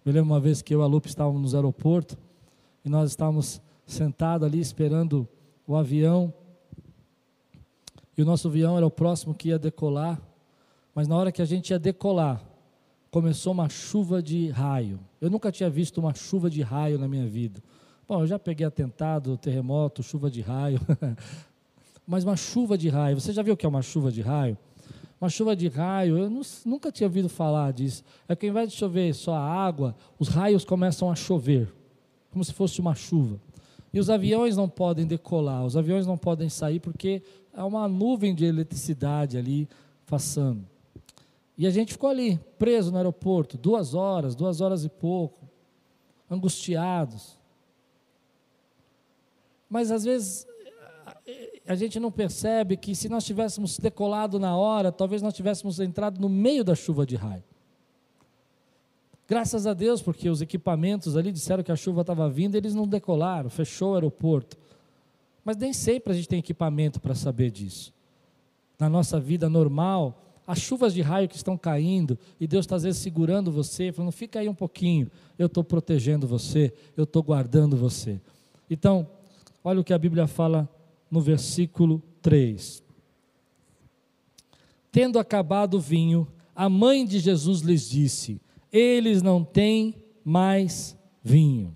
[0.05, 2.17] Me lembro uma vez que eu e a Lupe estávamos no aeroporto
[2.85, 5.27] e nós estávamos sentados ali esperando
[5.67, 6.33] o avião.
[8.17, 10.19] E o nosso avião era o próximo que ia decolar.
[10.93, 12.41] Mas na hora que a gente ia decolar,
[13.11, 14.99] começou uma chuva de raio.
[15.19, 17.61] Eu nunca tinha visto uma chuva de raio na minha vida.
[18.07, 20.79] Bom, eu já peguei atentado, terremoto, chuva de raio.
[22.05, 24.57] Mas uma chuva de raio, você já viu o que é uma chuva de raio?
[25.19, 26.29] Uma chuva de raio, eu
[26.65, 28.03] nunca tinha ouvido falar disso.
[28.27, 31.73] É que ao invés de chover só a água, os raios começam a chover,
[32.29, 33.39] como se fosse uma chuva.
[33.95, 38.35] E os aviões não podem decolar, os aviões não podem sair porque há uma nuvem
[38.35, 39.69] de eletricidade ali
[40.05, 40.67] passando.
[41.57, 45.47] E a gente ficou ali, preso no aeroporto, duas horas, duas horas e pouco,
[46.29, 47.39] angustiados.
[49.69, 50.45] Mas às vezes
[51.65, 56.19] a gente não percebe que se nós tivéssemos decolado na hora, talvez nós tivéssemos entrado
[56.19, 57.45] no meio da chuva de raio.
[59.27, 62.87] Graças a Deus, porque os equipamentos ali disseram que a chuva estava vindo, eles não
[62.87, 64.57] decolaram, fechou o aeroporto.
[65.43, 67.93] Mas nem sempre a gente tem equipamento para saber disso.
[68.77, 72.83] Na nossa vida normal, as chuvas de raio que estão caindo, e Deus está às
[72.83, 75.09] vezes segurando você, falando: fica aí um pouquinho,
[75.39, 78.21] eu estou protegendo você, eu estou guardando você.
[78.69, 79.07] Então,
[79.63, 80.69] olha o que a Bíblia fala
[81.09, 82.83] no versículo 3.
[84.91, 88.39] Tendo acabado o vinho, a mãe de Jesus lhes disse:
[88.77, 91.73] Eles não têm mais vinho.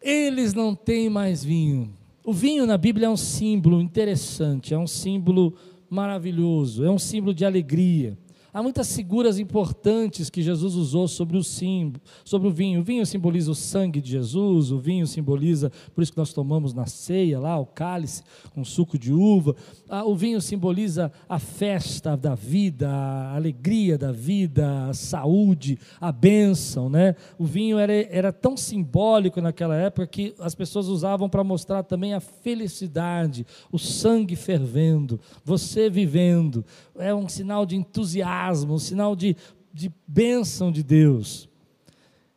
[0.00, 1.92] Eles não têm mais vinho.
[2.24, 5.56] O vinho na Bíblia é um símbolo interessante, é um símbolo
[5.90, 8.16] maravilhoso, é um símbolo de alegria.
[8.54, 12.82] Há muitas figuras importantes que Jesus usou sobre o símbolo, sobre o vinho.
[12.82, 16.72] O vinho simboliza o sangue de Jesus, o vinho simboliza, por isso que nós tomamos
[16.72, 18.22] na ceia lá, o cálice
[18.54, 19.56] com suco de uva.
[19.88, 26.12] Ah, o vinho simboliza a festa da vida, a alegria da vida, a saúde, a
[26.12, 27.16] bênção, né?
[27.36, 32.14] O vinho era, era tão simbólico naquela época que as pessoas usavam para mostrar também
[32.14, 36.64] a felicidade, o sangue fervendo, você vivendo.
[36.96, 39.36] É um sinal de entusiasmo um sinal de,
[39.72, 41.48] de bênção de Deus.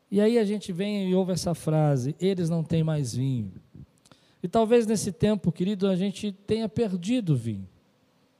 [0.09, 3.51] E aí a gente vem e ouve essa frase: eles não têm mais vinho.
[4.41, 7.67] E talvez nesse tempo, querido, a gente tenha perdido o vinho,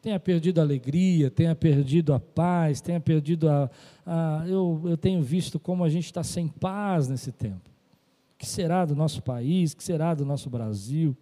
[0.02, 3.70] tenha perdido a alegria, tenha perdido a paz, tenha perdido a.
[4.06, 7.70] a eu, eu tenho visto como a gente está sem paz nesse tempo.
[8.36, 9.74] O que será do nosso país?
[9.74, 11.18] O que será do nosso Brasil?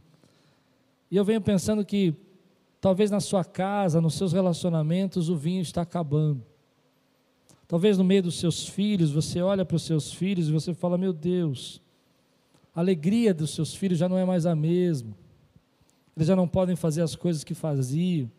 [1.09, 2.13] E eu venho pensando que
[2.85, 6.45] Talvez na sua casa, nos seus relacionamentos, o vinho está acabando.
[7.67, 10.95] Talvez no meio dos seus filhos, você olha para os seus filhos e você fala:
[10.95, 11.81] Meu Deus,
[12.75, 15.17] a alegria dos seus filhos já não é mais a mesma.
[16.15, 18.29] Eles já não podem fazer as coisas que faziam.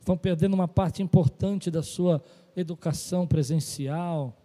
[0.00, 2.20] Estão perdendo uma parte importante da sua
[2.56, 4.36] educação presencial.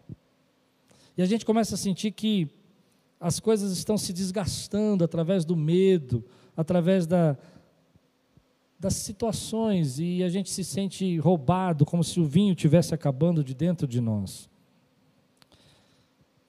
[1.17, 2.47] E a gente começa a sentir que
[3.19, 6.23] as coisas estão se desgastando através do medo,
[6.55, 7.35] através da,
[8.79, 13.53] das situações e a gente se sente roubado, como se o vinho tivesse acabando de
[13.53, 14.49] dentro de nós.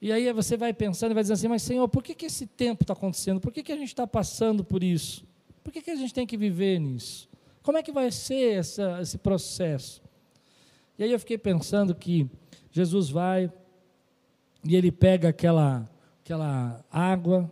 [0.01, 2.45] E aí você vai pensando e vai dizendo assim, mas Senhor, por que, que esse
[2.45, 3.39] tempo está acontecendo?
[3.39, 5.25] Por que, que a gente está passando por isso?
[5.63, 7.27] Por que, que a gente tem que viver nisso?
[7.63, 10.01] Como é que vai ser essa, esse processo?
[10.97, 12.29] E aí eu fiquei pensando que
[12.71, 13.51] Jesus vai
[14.63, 15.89] e ele pega aquela,
[16.23, 17.51] aquela água,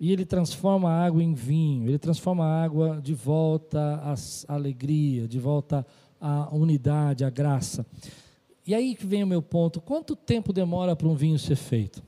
[0.00, 4.14] e ele transforma a água em vinho, ele transforma a água de volta à
[4.54, 5.86] alegria, de volta
[6.20, 7.84] à unidade, à graça.
[8.66, 12.02] E aí que vem o meu ponto: quanto tempo demora para um vinho ser feito?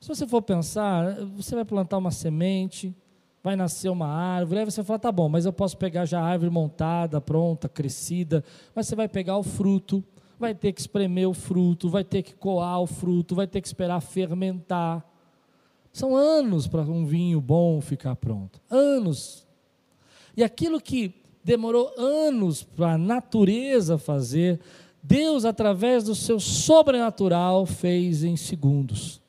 [0.00, 2.92] Se você for pensar, você vai plantar uma semente,
[3.40, 4.58] vai nascer uma árvore.
[4.58, 8.42] Aí você fala, tá bom, mas eu posso pegar já a árvore montada, pronta, crescida.
[8.74, 10.02] Mas você vai pegar o fruto,
[10.40, 13.68] vai ter que espremer o fruto, vai ter que coar o fruto, vai ter que
[13.68, 15.06] esperar fermentar.
[15.92, 18.60] São anos para um vinho bom ficar pronto.
[18.70, 19.46] Anos.
[20.36, 24.60] E aquilo que demorou anos para a natureza fazer,
[25.02, 29.21] Deus, através do seu sobrenatural, fez em segundos.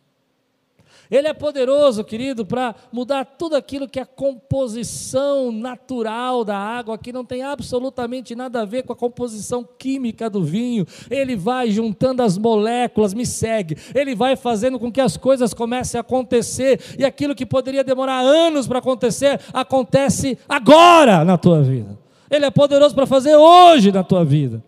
[1.13, 6.97] Ele é poderoso, querido, para mudar tudo aquilo que é a composição natural da água,
[6.97, 10.88] que não tem absolutamente nada a ver com a composição química do vinho.
[11.12, 13.78] Ele vai juntando as moléculas, me segue.
[13.93, 18.21] Ele vai fazendo com que as coisas comecem a acontecer e aquilo que poderia demorar
[18.21, 21.95] anos para acontecer, acontece agora na tua vida.
[22.28, 24.63] Ele é poderoso para fazer hoje na tua vida.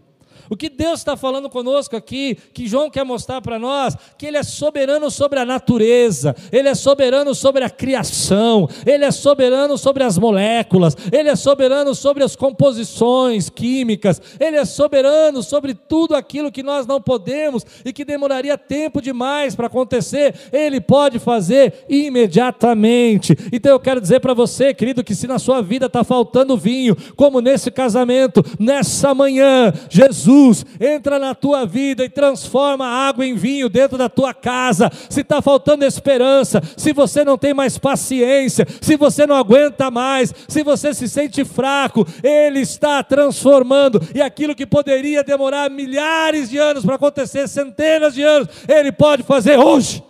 [0.49, 4.37] O que Deus está falando conosco aqui, que João quer mostrar para nós, que Ele
[4.37, 10.03] é soberano sobre a natureza, Ele é soberano sobre a criação, Ele é soberano sobre
[10.03, 16.51] as moléculas, Ele é soberano sobre as composições químicas, Ele é soberano sobre tudo aquilo
[16.51, 23.35] que nós não podemos e que demoraria tempo demais para acontecer, Ele pode fazer imediatamente.
[23.51, 26.95] Então eu quero dizer para você, querido, que se na sua vida está faltando vinho,
[27.15, 33.25] como nesse casamento, nessa manhã, Jesus Jesus entra na tua vida e transforma a água
[33.25, 34.91] em vinho dentro da tua casa.
[35.09, 40.33] Se está faltando esperança, se você não tem mais paciência, se você não aguenta mais,
[40.47, 44.01] se você se sente fraco, Ele está transformando.
[44.13, 49.23] E aquilo que poderia demorar milhares de anos para acontecer, centenas de anos, Ele pode
[49.23, 50.03] fazer hoje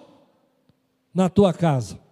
[1.14, 2.05] na tua casa.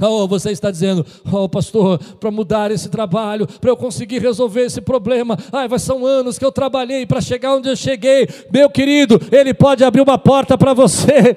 [0.00, 4.80] Oh, você está dizendo, oh pastor, para mudar esse trabalho, para eu conseguir resolver esse
[4.80, 8.28] problema, ai, vai são anos que eu trabalhei para chegar onde eu cheguei.
[8.52, 11.34] Meu querido, ele pode abrir uma porta para você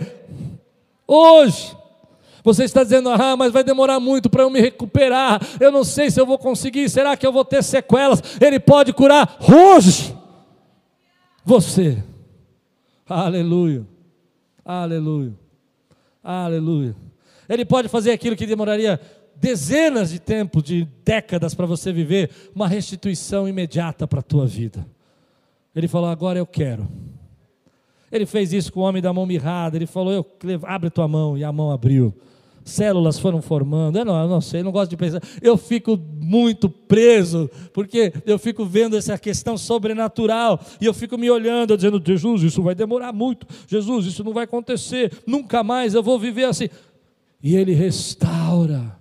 [1.08, 1.78] hoje.
[2.44, 5.42] Você está dizendo, ah, mas vai demorar muito para eu me recuperar.
[5.60, 6.90] Eu não sei se eu vou conseguir.
[6.90, 8.22] Será que eu vou ter sequelas?
[8.40, 10.16] Ele pode curar hoje.
[11.46, 12.02] Você.
[13.08, 13.86] Aleluia.
[14.64, 15.34] Aleluia.
[16.24, 17.09] Aleluia.
[17.50, 19.00] Ele pode fazer aquilo que demoraria
[19.36, 24.86] dezenas de tempos, de décadas para você viver, uma restituição imediata para a tua vida.
[25.76, 26.88] Ele falou: agora eu quero.
[28.12, 29.78] Ele fez isso com o homem da mão mirrada.
[29.78, 30.26] Ele falou: eu,
[30.64, 32.14] abre tua mão, e a mão abriu.
[32.66, 33.98] Células foram formando.
[33.98, 35.22] Eu não, eu não sei, eu não gosto de pensar.
[35.42, 41.32] Eu fico muito preso, porque eu fico vendo essa questão sobrenatural, e eu fico me
[41.32, 43.48] olhando, dizendo: Jesus, isso vai demorar muito.
[43.68, 45.12] Jesus, isso não vai acontecer.
[45.26, 46.70] Nunca mais eu vou viver assim
[47.42, 48.98] e Ele restaura.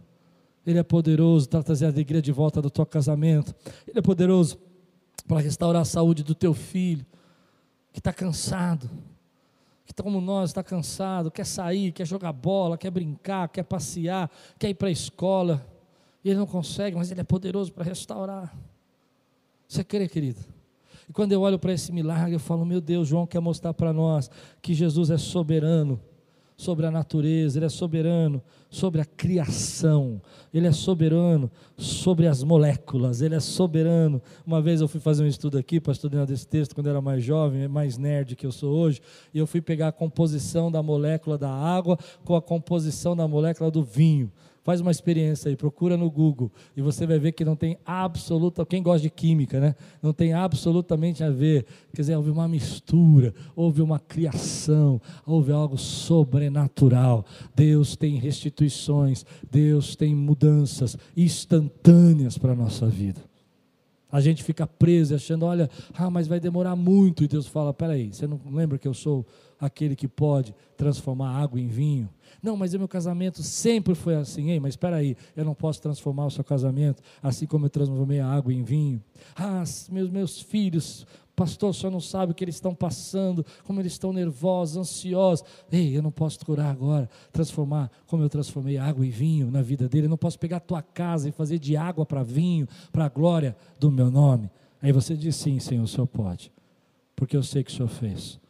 [0.66, 3.54] Ele é poderoso para trazer a alegria de volta do teu casamento.
[3.86, 4.58] Ele é poderoso
[5.26, 7.06] para restaurar a saúde do teu filho,
[7.92, 8.88] que está cansado,
[9.86, 14.30] que está como nós, está cansado, quer sair, quer jogar bola, quer brincar, quer passear,
[14.58, 15.66] quer ir para a escola.
[16.22, 18.54] E ele não consegue, mas ele é poderoso para restaurar.
[19.66, 20.40] Você crê, querido?
[21.08, 23.92] E quando eu olho para esse milagre, eu falo, meu Deus, João quer mostrar para
[23.92, 25.98] nós que Jesus é soberano
[26.58, 30.20] sobre a natureza, Ele é soberano sobre a criação,
[30.52, 34.20] Ele é soberano sobre as moléculas, Ele é soberano.
[34.44, 37.00] Uma vez eu fui fazer um estudo aqui, para estudar desse texto, quando eu era
[37.00, 39.00] mais jovem, mais nerd que eu sou hoje,
[39.32, 43.70] e eu fui pegar a composição da molécula da água com a composição da molécula
[43.70, 44.30] do vinho.
[44.68, 48.66] Faz uma experiência aí, procura no Google e você vai ver que não tem absoluta,
[48.66, 49.74] quem gosta de química, né?
[50.02, 51.64] Não tem absolutamente a ver.
[51.94, 57.24] Quer dizer, houve uma mistura, houve uma criação, houve algo sobrenatural.
[57.56, 63.22] Deus tem restituições, Deus tem mudanças instantâneas para a nossa vida.
[64.12, 67.24] A gente fica preso achando, olha, ah, mas vai demorar muito.
[67.24, 69.24] E Deus fala: peraí, você não lembra que eu sou
[69.60, 72.08] aquele que pode transformar água em vinho?
[72.42, 74.50] Não, mas o meu casamento sempre foi assim.
[74.50, 78.20] Ei, mas espera aí, eu não posso transformar o seu casamento assim como eu transformei
[78.20, 79.02] a água em vinho.
[79.34, 81.06] Ah, meus, meus filhos,
[81.38, 85.44] pastor, senhor não sabe o que eles estão passando, como eles estão nervosos, ansiosos.
[85.70, 89.88] Ei, eu não posso curar agora, transformar como eu transformei água em vinho na vida
[89.88, 90.06] dele.
[90.06, 93.08] Eu não posso pegar a tua casa e fazer de água para vinho, para a
[93.08, 94.50] glória do meu nome.
[94.82, 96.52] Aí você diz sim, Senhor, o senhor pode,
[97.14, 98.40] porque eu sei que o senhor fez,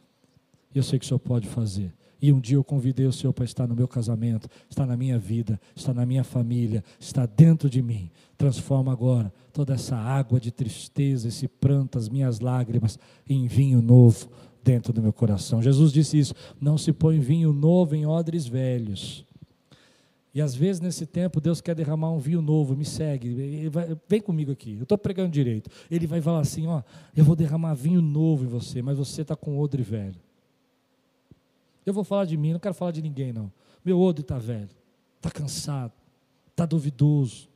[0.73, 1.93] eu sei que o senhor pode fazer.
[2.21, 5.17] E um dia eu convidei o Senhor para estar no meu casamento, estar na minha
[5.17, 8.11] vida, estar na minha família, estar dentro de mim.
[8.37, 14.29] Transforma agora toda essa água de tristeza, esse pranto, as minhas lágrimas, em vinho novo
[14.61, 15.61] dentro do meu coração.
[15.61, 19.25] Jesus disse isso: não se põe vinho novo em odres velhos.
[20.33, 24.21] E às vezes nesse tempo Deus quer derramar um vinho novo, me segue, vai, vem
[24.21, 25.71] comigo aqui, eu estou pregando direito.
[25.89, 26.83] Ele vai falar assim: ó,
[27.15, 30.19] eu vou derramar vinho novo em você, mas você está com odre velho.
[31.89, 33.51] Eu vou falar de mim, não quero falar de ninguém, não.
[33.83, 34.69] Meu odre está velho,
[35.17, 35.91] está cansado,
[36.51, 37.49] está duvidoso,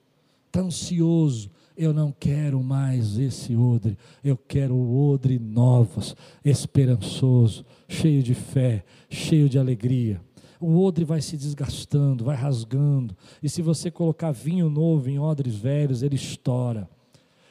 [0.48, 1.52] está ansioso.
[1.78, 8.84] Eu não quero mais esse odre, eu quero o odre novos, esperançoso, cheio de fé,
[9.08, 10.20] cheio de alegria.
[10.60, 15.56] O odre vai se desgastando, vai rasgando, e se você colocar vinho novo em odres
[15.56, 16.90] velhos, ele estoura.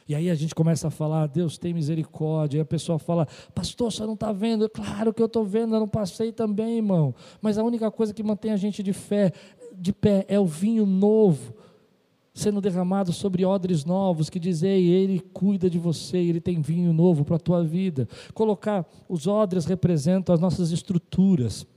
[0.07, 2.57] E aí a gente começa a falar, Deus tem misericórdia.
[2.57, 4.69] E a pessoa fala, pastor, você não está vendo?
[4.69, 7.13] Claro que eu estou vendo, eu não passei também, irmão.
[7.41, 9.31] Mas a única coisa que mantém a gente de fé,
[9.77, 11.53] de pé, é o vinho novo
[12.33, 17.23] sendo derramado sobre odres novos, que dizem, ele cuida de você, ele tem vinho novo
[17.23, 18.07] para a tua vida.
[18.33, 21.67] Colocar os odres representam as nossas estruturas.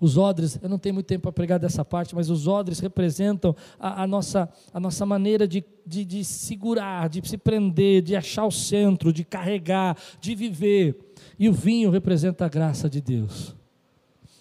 [0.00, 3.54] Os odres, eu não tenho muito tempo para pregar dessa parte, mas os odres representam
[3.78, 8.46] a, a nossa, a nossa maneira de, de, de segurar, de se prender, de achar
[8.46, 10.96] o centro, de carregar, de viver.
[11.38, 13.57] E o vinho representa a graça de Deus.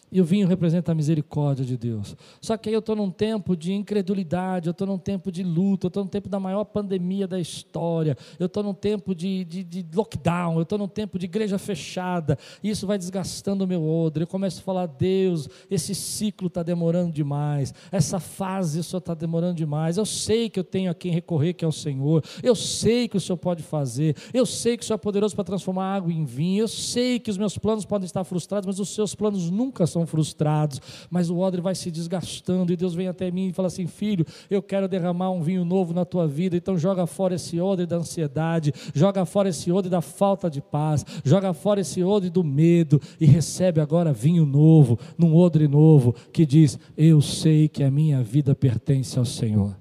[0.10, 2.16] E o vinho representa a misericórdia de Deus.
[2.42, 5.88] Só que aí eu estou num tempo de incredulidade, eu estou num tempo de luta,
[5.88, 9.64] eu estou num tempo da maior pandemia da história, eu estou num tempo de, de,
[9.66, 13.86] de lockdown, eu estou num tempo de igreja fechada, e isso vai desgastando o meu
[13.86, 14.24] odre.
[14.24, 19.56] Eu começo a falar, Deus, esse ciclo está demorando demais, essa fase só está demorando
[19.56, 19.98] demais.
[19.98, 23.18] Eu sei que eu tenho a quem recorrer, que é o Senhor, eu sei que
[23.18, 26.24] o Senhor pode fazer, eu sei que o Senhor é poderoso para transformar água em
[26.24, 29.86] vinho, eu sei que os meus planos podem estar frustrados, mas os seus planos nunca
[29.86, 30.80] são são frustrados,
[31.10, 34.26] mas o odre vai se desgastando e Deus vem até mim e fala assim: Filho,
[34.50, 37.98] eu quero derramar um vinho novo na tua vida, então joga fora esse odre da
[37.98, 43.02] ansiedade, joga fora esse odre da falta de paz, joga fora esse odre do medo
[43.20, 48.22] e recebe agora vinho novo, num odre novo que diz: Eu sei que a minha
[48.22, 49.76] vida pertence ao Senhor.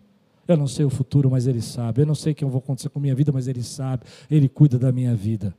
[0.49, 2.03] Eu não sei o futuro, mas Ele sabe.
[2.03, 4.05] Eu não sei o que vai acontecer com a minha vida, mas Ele sabe.
[4.31, 5.53] Ele cuida da minha vida.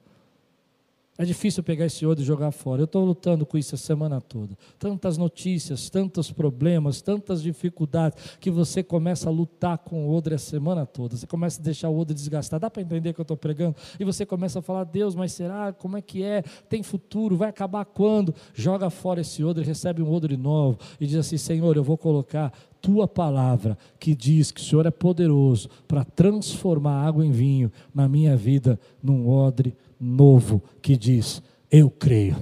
[1.17, 2.81] É difícil pegar esse odre e jogar fora.
[2.81, 4.55] Eu estou lutando com isso a semana toda.
[4.77, 10.37] Tantas notícias, tantos problemas, tantas dificuldades, que você começa a lutar com o odre a
[10.37, 11.17] semana toda.
[11.17, 12.59] Você começa a deixar o odre desgastar.
[12.59, 13.75] Dá para entender que eu estou pregando?
[13.99, 15.73] E você começa a falar, Deus, mas será?
[15.73, 16.43] Como é que é?
[16.69, 17.35] Tem futuro?
[17.35, 18.35] Vai acabar quando?
[18.53, 22.53] Joga fora esse odre, recebe um odre novo e diz assim, Senhor, eu vou colocar
[22.79, 28.07] tua palavra que diz que o Senhor é poderoso para transformar água em vinho na
[28.07, 32.37] minha vida num odre novo que diz: Eu creio,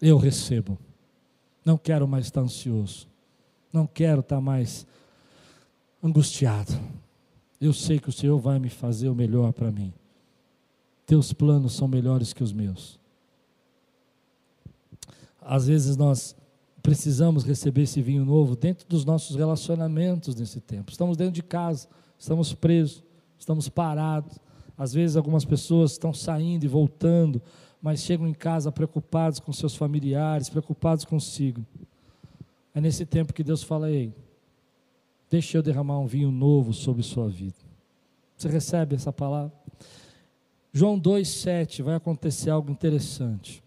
[0.00, 0.78] eu recebo.
[1.64, 3.08] Não quero mais estar ansioso,
[3.72, 4.86] não quero estar mais
[6.02, 6.72] angustiado.
[7.60, 9.92] Eu sei que o Senhor vai me fazer o melhor para mim.
[11.06, 12.98] Teus planos são melhores que os meus.
[15.40, 16.36] Às vezes nós
[16.82, 20.90] precisamos receber esse vinho novo dentro dos nossos relacionamentos nesse tempo.
[20.90, 21.88] Estamos dentro de casa,
[22.18, 23.02] estamos presos,
[23.38, 24.38] estamos parados,
[24.76, 27.40] às vezes algumas pessoas estão saindo e voltando,
[27.80, 31.64] mas chegam em casa preocupados com seus familiares, preocupados consigo.
[32.74, 34.12] É nesse tempo que Deus fala: Ei,
[35.30, 37.58] deixa eu derramar um vinho novo sobre sua vida.
[38.36, 39.52] Você recebe essa palavra?
[40.72, 43.62] João 2,7 vai acontecer algo interessante.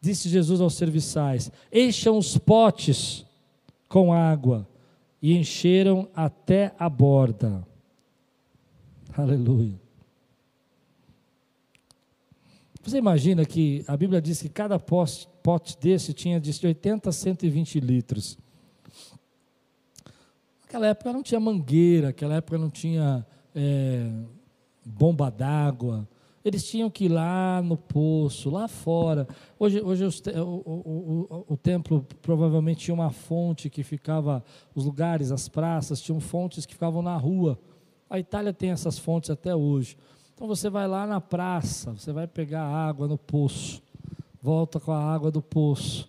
[0.00, 3.26] Disse Jesus aos serviçais: Encham os potes
[3.88, 4.68] com água,
[5.20, 7.66] e encheram até a borda.
[9.16, 9.87] Aleluia.
[12.88, 15.28] Você imagina que a Bíblia diz que cada pote,
[15.78, 18.38] desse tinha de 80 a 120 litros.
[20.62, 24.10] Naquela época não tinha mangueira, naquela época não tinha é,
[24.82, 26.08] bomba d'água.
[26.42, 29.28] Eles tinham que ir lá no poço, lá fora.
[29.58, 34.42] Hoje, hoje o, o, o, o, templo provavelmente tinha uma fonte que ficava,
[34.74, 37.58] os lugares, as praças, tinham fontes que ficavam na rua.
[38.08, 39.94] A Itália tem essas fontes até hoje.
[40.38, 43.82] Então você vai lá na praça, você vai pegar água no poço,
[44.40, 46.08] volta com a água do poço,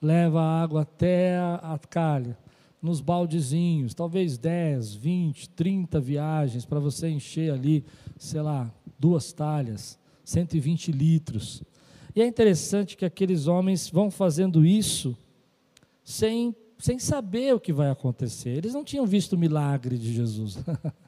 [0.00, 2.38] leva a água até a calha,
[2.80, 7.84] nos baldezinhos, talvez 10, 20, 30 viagens para você encher ali,
[8.16, 11.62] sei lá, duas talhas, 120 litros.
[12.14, 15.14] E é interessante que aqueles homens vão fazendo isso
[16.02, 18.56] sem, sem saber o que vai acontecer.
[18.56, 20.56] Eles não tinham visto o milagre de Jesus.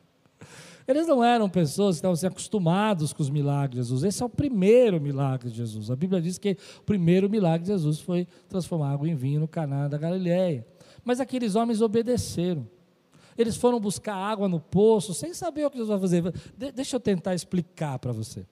[0.88, 4.04] Eles não eram pessoas que estavam assim, acostumados com os milagres de Jesus.
[4.04, 5.90] Esse é o primeiro milagre de Jesus.
[5.90, 9.46] A Bíblia diz que o primeiro milagre de Jesus foi transformar água em vinho no
[9.46, 10.66] Caná da Galileia.
[11.04, 12.66] Mas aqueles homens obedeceram.
[13.36, 16.22] Eles foram buscar água no poço sem saber o que Jesus vai fazer.
[16.56, 18.46] De deixa eu tentar explicar para você.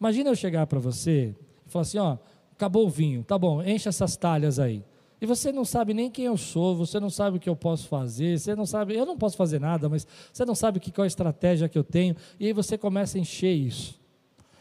[0.00, 1.36] Imagina eu chegar para você
[1.66, 2.16] e falar assim: ó,
[2.52, 4.82] acabou o vinho, tá bom, enche essas talhas aí.
[5.22, 7.86] E você não sabe nem quem eu sou, você não sabe o que eu posso
[7.86, 11.04] fazer, você não sabe, eu não posso fazer nada, mas você não sabe que, qual
[11.04, 14.02] é a estratégia que eu tenho, e aí você começa a encher isso.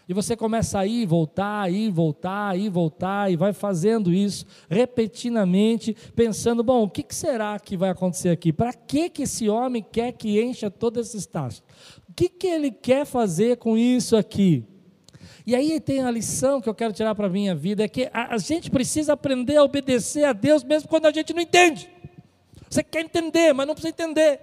[0.07, 5.97] E você começa a ir, voltar, ir, voltar, ir, voltar, e vai fazendo isso repetidamente,
[6.15, 8.53] pensando: bom, o que será que vai acontecer aqui?
[8.53, 11.63] Para que, que esse homem quer que encha todos esses tachos?
[12.07, 14.63] O que, que ele quer fazer com isso aqui?
[15.45, 18.09] E aí tem a lição que eu quero tirar para a minha vida: é que
[18.13, 21.89] a, a gente precisa aprender a obedecer a Deus mesmo quando a gente não entende.
[22.69, 24.39] Você quer entender, mas não precisa entender.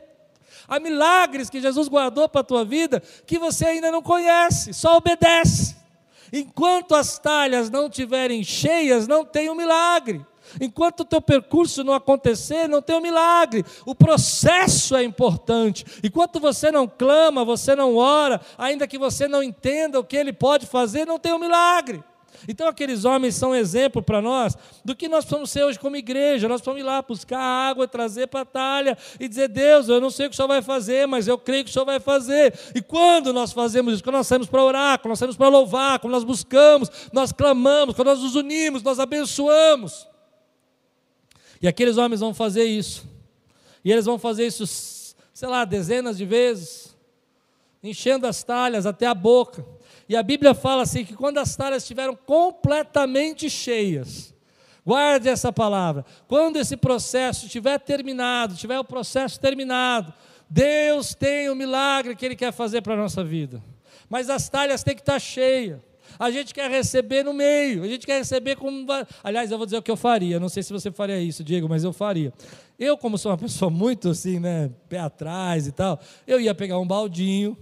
[0.67, 4.99] Há milagres que Jesus guardou para a tua vida que você ainda não conhece, só
[4.99, 5.77] obedece.
[6.31, 10.25] Enquanto as talhas não estiverem cheias, não tem o um milagre.
[10.61, 13.65] Enquanto o teu percurso não acontecer, não tem um milagre.
[13.87, 15.85] O processo é importante.
[16.03, 20.33] Enquanto você não clama, você não ora, ainda que você não entenda o que ele
[20.33, 22.03] pode fazer, não tem um milagre.
[22.47, 26.47] Então, aqueles homens são exemplo para nós do que nós precisamos ser hoje como igreja.
[26.47, 30.11] Nós precisamos ir lá buscar água, trazer para a talha e dizer: Deus, eu não
[30.11, 32.55] sei o que o Senhor vai fazer, mas eu creio que o Senhor vai fazer.
[32.75, 34.05] E quando nós fazemos isso?
[34.05, 37.95] Quando nós saímos para orar, quando nós saímos para louvar, quando nós buscamos, nós clamamos,
[37.95, 40.07] quando nós nos unimos, nós abençoamos.
[41.61, 43.07] E aqueles homens vão fazer isso.
[43.85, 44.67] E eles vão fazer isso,
[45.33, 46.97] sei lá, dezenas de vezes,
[47.83, 49.65] enchendo as talhas até a boca.
[50.09, 54.35] E a Bíblia fala assim: que quando as talhas estiveram completamente cheias,
[54.85, 60.13] guarde essa palavra, quando esse processo estiver terminado, tiver o processo terminado,
[60.49, 63.63] Deus tem o milagre que Ele quer fazer para a nossa vida.
[64.09, 65.81] Mas as talhas têm que estar cheias.
[66.19, 68.85] A gente quer receber no meio, a gente quer receber como.
[69.23, 70.41] Aliás, eu vou dizer o que eu faria.
[70.41, 72.33] Não sei se você faria isso, Diego, mas eu faria.
[72.79, 76.79] Eu, como sou uma pessoa muito assim, né, pé atrás e tal, eu ia pegar
[76.79, 77.57] um baldinho,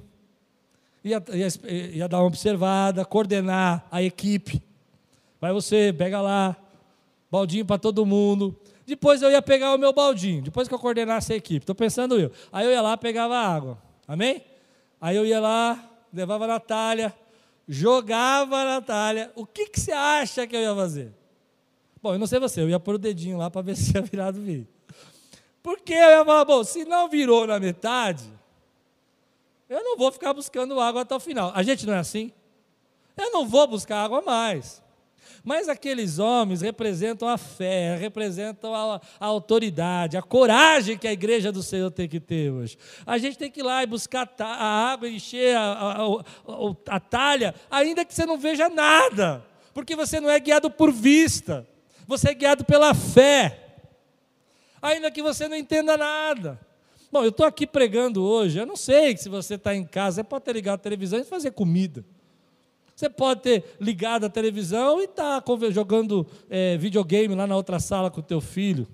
[1.04, 1.48] ia, ia,
[1.94, 4.62] ia dar uma observada, coordenar a equipe.
[5.40, 6.56] Vai você, pega lá,
[7.30, 8.56] baldinho para todo mundo.
[8.86, 11.64] Depois eu ia pegar o meu baldinho, depois que eu coordenasse a equipe.
[11.64, 12.30] Estou pensando eu.
[12.52, 13.76] Aí eu ia lá, pegava água.
[14.08, 14.42] Amém?
[15.00, 17.12] Aí eu ia lá, levava a Natália,
[17.68, 19.32] jogava a Natália.
[19.34, 21.12] O que, que você acha que eu ia fazer?
[22.02, 24.02] Bom, eu não sei você, eu ia pôr o dedinho lá para ver se ia
[24.02, 24.68] virar do vídeo.
[25.62, 28.24] Porque eu ia falar, bom, se não virou na metade,
[29.68, 31.50] eu não vou ficar buscando água até o final.
[31.54, 32.32] A gente não é assim?
[33.16, 34.82] Eu não vou buscar água mais.
[35.44, 41.52] Mas aqueles homens representam a fé, representam a, a, autoridade, a coragem que a igreja
[41.52, 42.76] do Senhor tem que ter hoje.
[43.06, 47.54] A gente tem que ir lá e buscar a água, encher a, a, a talha,
[47.70, 51.66] ainda que você não veja nada, porque você não é guiado por vista,
[52.06, 53.78] você é guiado pela fé,
[54.80, 56.60] ainda que você não entenda nada.
[57.10, 58.58] Bom, eu estou aqui pregando hoje.
[58.58, 61.24] Eu não sei se você está em casa, você pode ter ligado a televisão e
[61.24, 62.04] fazer comida.
[62.96, 67.78] Você pode ter ligado a televisão e estar tá jogando é, videogame lá na outra
[67.78, 68.88] sala com o teu filho.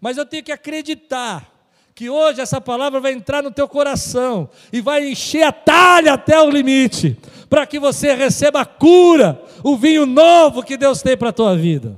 [0.00, 1.54] Mas eu tenho que acreditar
[1.94, 6.36] que hoje essa palavra vai entrar no teu coração e vai encher a talha até
[6.40, 7.16] o limite,
[7.48, 11.56] para que você receba a cura, o vinho novo que Deus tem para a tua
[11.56, 11.96] vida.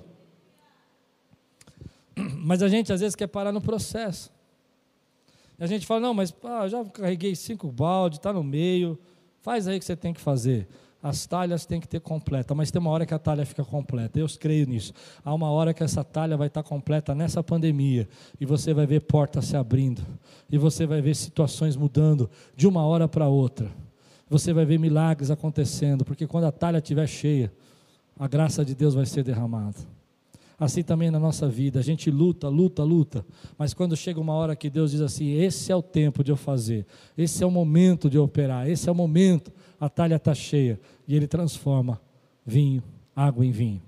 [2.45, 4.31] Mas a gente às vezes quer parar no processo.
[5.59, 8.99] A gente fala, não, mas ah, já carreguei cinco baldes, está no meio,
[9.41, 10.69] faz aí o que você tem que fazer.
[11.03, 14.19] As talhas têm que ter completa, mas tem uma hora que a talha fica completa.
[14.19, 14.93] Eu creio nisso.
[15.25, 18.09] Há uma hora que essa talha vai estar completa nessa pandemia.
[18.41, 20.03] E você vai ver portas se abrindo.
[20.51, 23.71] E você vai ver situações mudando de uma hora para outra.
[24.29, 27.53] Você vai ver milagres acontecendo, porque quando a talha estiver cheia,
[28.19, 29.96] a graça de Deus vai ser derramada.
[30.59, 33.27] Assim também na nossa vida, a gente luta, luta, luta,
[33.59, 36.37] mas quando chega uma hora que Deus diz assim: esse é o tempo de eu
[36.37, 36.87] fazer,
[37.17, 40.81] esse é o momento de eu operar, esse é o momento, a talha está cheia,
[41.07, 42.01] e Ele transforma
[42.45, 42.83] vinho,
[43.15, 43.83] água em vinho.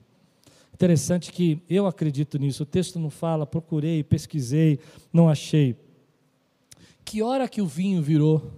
[0.75, 4.79] Interessante que eu acredito nisso, o texto não fala, procurei, pesquisei,
[5.11, 5.75] não achei.
[7.03, 8.53] Que hora que o vinho virou?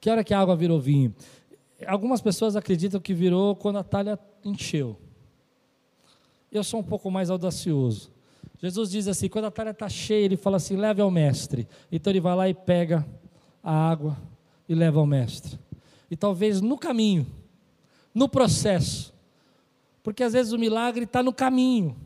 [0.00, 1.14] Que hora que a água virou vinho?
[1.86, 4.96] Algumas pessoas acreditam que virou quando a talha encheu.
[6.56, 8.10] Eu sou um pouco mais audacioso.
[8.58, 11.68] Jesus diz assim: quando a talha está cheia, ele fala assim: leve ao mestre.
[11.90, 13.06] Então ele vai lá e pega
[13.62, 14.16] a água
[14.68, 15.58] e leva ao mestre.
[16.10, 17.26] E talvez no caminho,
[18.14, 19.12] no processo,
[20.02, 21.96] porque às vezes o milagre está no caminho.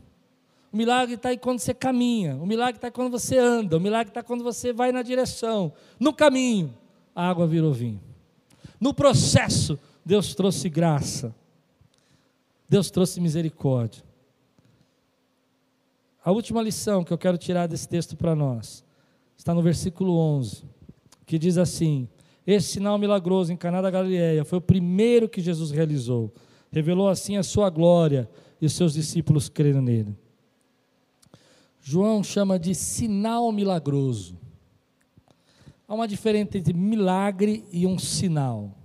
[0.73, 4.09] O milagre está aí quando você caminha, o milagre está quando você anda, o milagre
[4.09, 5.73] está quando você vai na direção.
[5.99, 6.73] No caminho,
[7.13, 8.01] a água virou vinho.
[8.79, 11.35] No processo, Deus trouxe graça.
[12.67, 14.10] Deus trouxe misericórdia.
[16.23, 18.83] A última lição que eu quero tirar desse texto para nós
[19.35, 20.63] está no versículo 11,
[21.25, 22.07] que diz assim:
[22.45, 26.31] Esse sinal milagroso em Caná da Galileia foi o primeiro que Jesus realizou.
[26.71, 28.29] Revelou assim a sua glória
[28.61, 30.15] e os seus discípulos creram nele.
[31.81, 34.37] João chama de sinal milagroso.
[35.87, 38.77] Há uma diferença entre milagre e um sinal.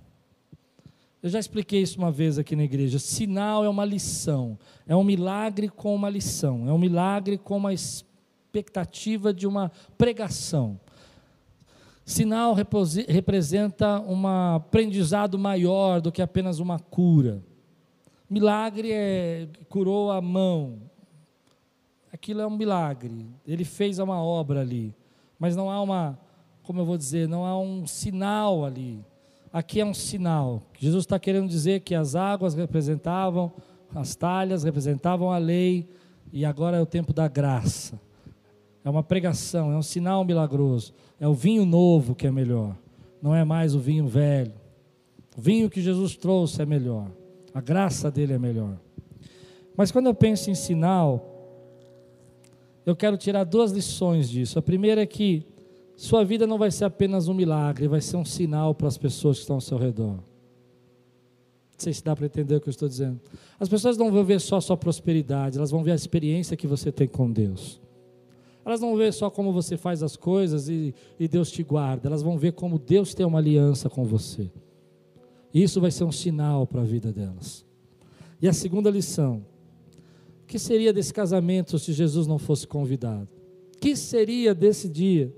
[1.21, 2.99] Eu já expliquei isso uma vez aqui na igreja.
[2.99, 7.73] Sinal é uma lição, é um milagre com uma lição, é um milagre com uma
[7.73, 10.79] expectativa de uma pregação.
[12.05, 17.43] Sinal representa um aprendizado maior do que apenas uma cura.
[18.29, 20.81] Milagre é curou a mão.
[22.13, 23.25] Aquilo é um milagre.
[23.45, 24.95] Ele fez uma obra ali,
[25.37, 26.17] mas não há uma,
[26.63, 29.03] como eu vou dizer, não há um sinal ali.
[29.51, 30.61] Aqui é um sinal.
[30.77, 33.51] Jesus está querendo dizer que as águas representavam,
[33.93, 35.87] as talhas representavam a lei,
[36.31, 37.99] e agora é o tempo da graça.
[38.83, 40.93] É uma pregação, é um sinal milagroso.
[41.19, 42.75] É o vinho novo que é melhor,
[43.21, 44.53] não é mais o vinho velho.
[45.37, 47.09] O vinho que Jesus trouxe é melhor,
[47.53, 48.77] a graça dele é melhor.
[49.75, 51.33] Mas quando eu penso em sinal,
[52.85, 54.57] eu quero tirar duas lições disso.
[54.57, 55.45] A primeira é que
[55.97, 59.37] sua vida não vai ser apenas um milagre, vai ser um sinal para as pessoas
[59.37, 60.13] que estão ao seu redor.
[60.13, 63.19] Não sei se dá para entender o que eu estou dizendo.
[63.59, 66.67] As pessoas não vão ver só a sua prosperidade, elas vão ver a experiência que
[66.67, 67.81] você tem com Deus.
[68.63, 72.07] Elas não vão ver só como você faz as coisas e, e Deus te guarda,
[72.07, 74.51] elas vão ver como Deus tem uma aliança com você.
[75.51, 77.65] Isso vai ser um sinal para a vida delas.
[78.39, 79.43] E a segunda lição:
[80.43, 83.29] o que seria desse casamento se Jesus não fosse convidado?
[83.75, 85.33] O que seria desse dia?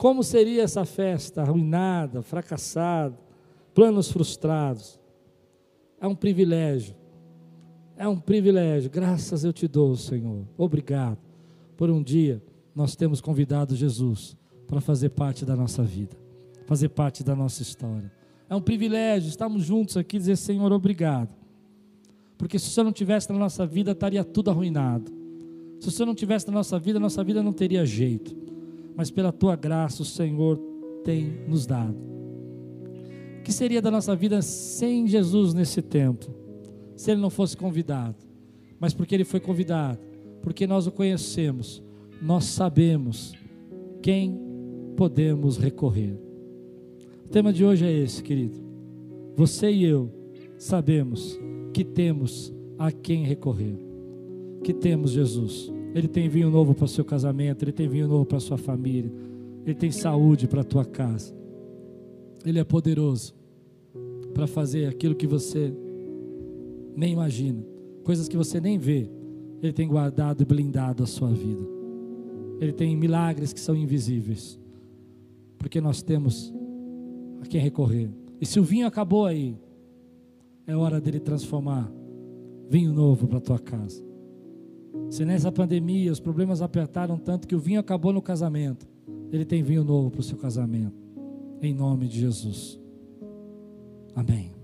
[0.00, 3.18] Como seria essa festa arruinada, fracassada,
[3.74, 4.98] planos frustrados?
[6.00, 6.96] É um privilégio.
[7.98, 8.90] É um privilégio.
[8.90, 10.46] Graças eu te dou, Senhor.
[10.56, 11.18] Obrigado
[11.76, 12.42] por um dia
[12.74, 16.16] nós temos convidado Jesus para fazer parte da nossa vida,
[16.64, 18.10] fazer parte da nossa história.
[18.48, 21.36] É um privilégio estarmos juntos aqui e dizer, Senhor, obrigado.
[22.38, 25.12] Porque se o Senhor não tivesse na nossa vida, estaria tudo arruinado.
[25.78, 28.48] Se o Senhor não tivesse na nossa vida, nossa vida não teria jeito
[29.00, 30.60] mas pela tua graça o Senhor
[31.02, 31.96] tem nos dado.
[33.38, 36.26] O que seria da nossa vida sem Jesus nesse tempo?
[36.94, 38.16] Se ele não fosse convidado,
[38.78, 39.98] mas porque ele foi convidado,
[40.42, 41.82] porque nós o conhecemos,
[42.20, 43.32] nós sabemos
[44.02, 44.38] quem
[44.98, 46.20] podemos recorrer.
[47.24, 48.60] O tema de hoje é esse, querido.
[49.34, 50.12] Você e eu
[50.58, 51.40] sabemos
[51.72, 53.78] que temos a quem recorrer,
[54.62, 55.79] que temos Jesus.
[55.94, 58.56] Ele tem vinho novo para o seu casamento, Ele tem vinho novo para a sua
[58.56, 59.10] família,
[59.64, 61.34] Ele tem saúde para a tua casa.
[62.44, 63.34] Ele é poderoso
[64.32, 65.72] para fazer aquilo que você
[66.96, 67.64] nem imagina,
[68.04, 69.10] coisas que você nem vê.
[69.62, 71.66] Ele tem guardado e blindado a sua vida.
[72.60, 74.58] Ele tem milagres que são invisíveis,
[75.58, 76.52] porque nós temos
[77.40, 78.10] a quem recorrer.
[78.40, 79.56] E se o vinho acabou aí,
[80.66, 81.90] é hora dele transformar
[82.68, 84.09] vinho novo para a tua casa.
[85.08, 88.86] Se nessa pandemia os problemas apertaram tanto que o vinho acabou no casamento,
[89.32, 90.96] ele tem vinho novo para o seu casamento.
[91.60, 92.78] Em nome de Jesus.
[94.14, 94.59] Amém.